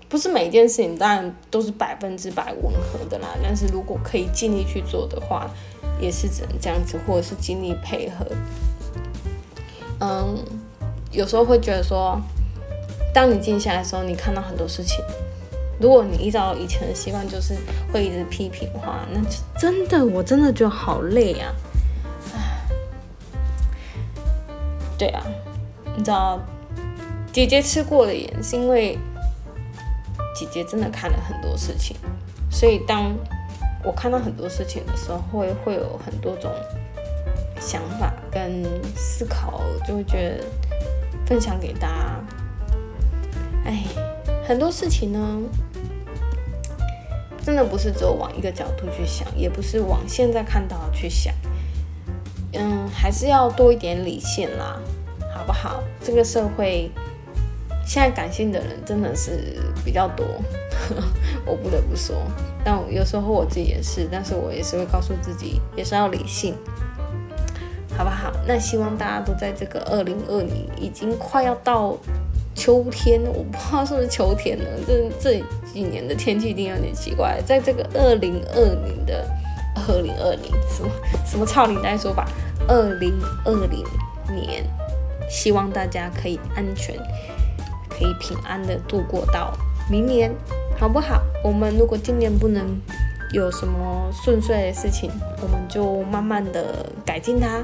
[0.09, 3.29] 不是每一件事情当然都是百分之百吻合的啦。
[3.41, 5.49] 但是如果可以尽力去做的话，
[6.01, 8.25] 也是只能这样子，或者是尽力配合。
[10.01, 10.37] 嗯。
[11.13, 12.19] 有时候会觉得说，
[13.13, 14.97] 当你静下来的时候，你看到很多事情。
[15.79, 17.55] 如果你依照以前的习惯，就是
[17.93, 19.21] 会一直批评的话，那
[19.57, 21.53] 真的，我真的觉得好累啊！
[24.97, 25.23] 对啊，
[25.95, 26.39] 你知道，
[27.31, 28.97] 姐姐吃过的盐，是因为
[30.35, 31.95] 姐姐真的看了很多事情，
[32.49, 33.15] 所以当
[33.83, 36.51] 我看到很多事情的时候，会会有很多种
[37.59, 38.63] 想法跟
[38.95, 40.45] 思考，就会觉得。
[41.23, 42.25] 分享给大家。
[43.63, 43.85] 哎，
[44.45, 45.39] 很多事情呢，
[47.41, 51.33] 真的不是只有往一个角度去想，也不是往现在看到去想。
[52.51, 54.77] 嗯，还是要多一点理性啦，
[55.33, 55.81] 好不好？
[56.03, 56.91] 这个社会
[57.85, 60.25] 现在感性的人真的是比较多，
[61.45, 62.15] 我不得不说。
[62.63, 66.55] 但有时候我自己也是，但是我也是会告诉自己，也是要理性。
[67.97, 68.31] 好不好？
[68.47, 71.97] 那希望大家都在这个二零二零，已经快要到
[72.55, 74.65] 秋天，我不知道是不是秋天了。
[74.87, 77.41] 这这几年的天气一定有点奇怪。
[77.45, 79.27] 在这个二零二零的
[79.87, 80.89] 二零二零，什么
[81.25, 82.25] 什么超领带说法？
[82.67, 83.13] 二零
[83.43, 83.83] 二零
[84.33, 84.63] 年，
[85.29, 86.95] 希望大家可以安全，
[88.01, 89.53] 可以平安的度过到
[89.89, 90.33] 明年，
[90.79, 91.21] 好不好？
[91.43, 92.65] 我们如果今年不能。
[93.33, 95.09] 有什么顺遂的事情，
[95.41, 97.63] 我们就慢慢的改进它。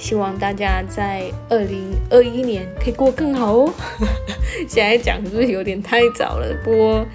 [0.00, 3.72] 希望大家在二零二一年可以过更好哦。
[4.68, 6.52] 现在讲是不是有点太早了？
[6.64, 7.06] 不过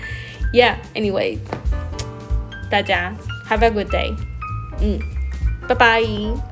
[0.53, 1.38] ，Yeah，Anyway，
[2.71, 3.13] 大家
[3.49, 4.15] Have a good day。
[4.80, 4.97] 嗯，
[5.67, 6.49] 拜拜。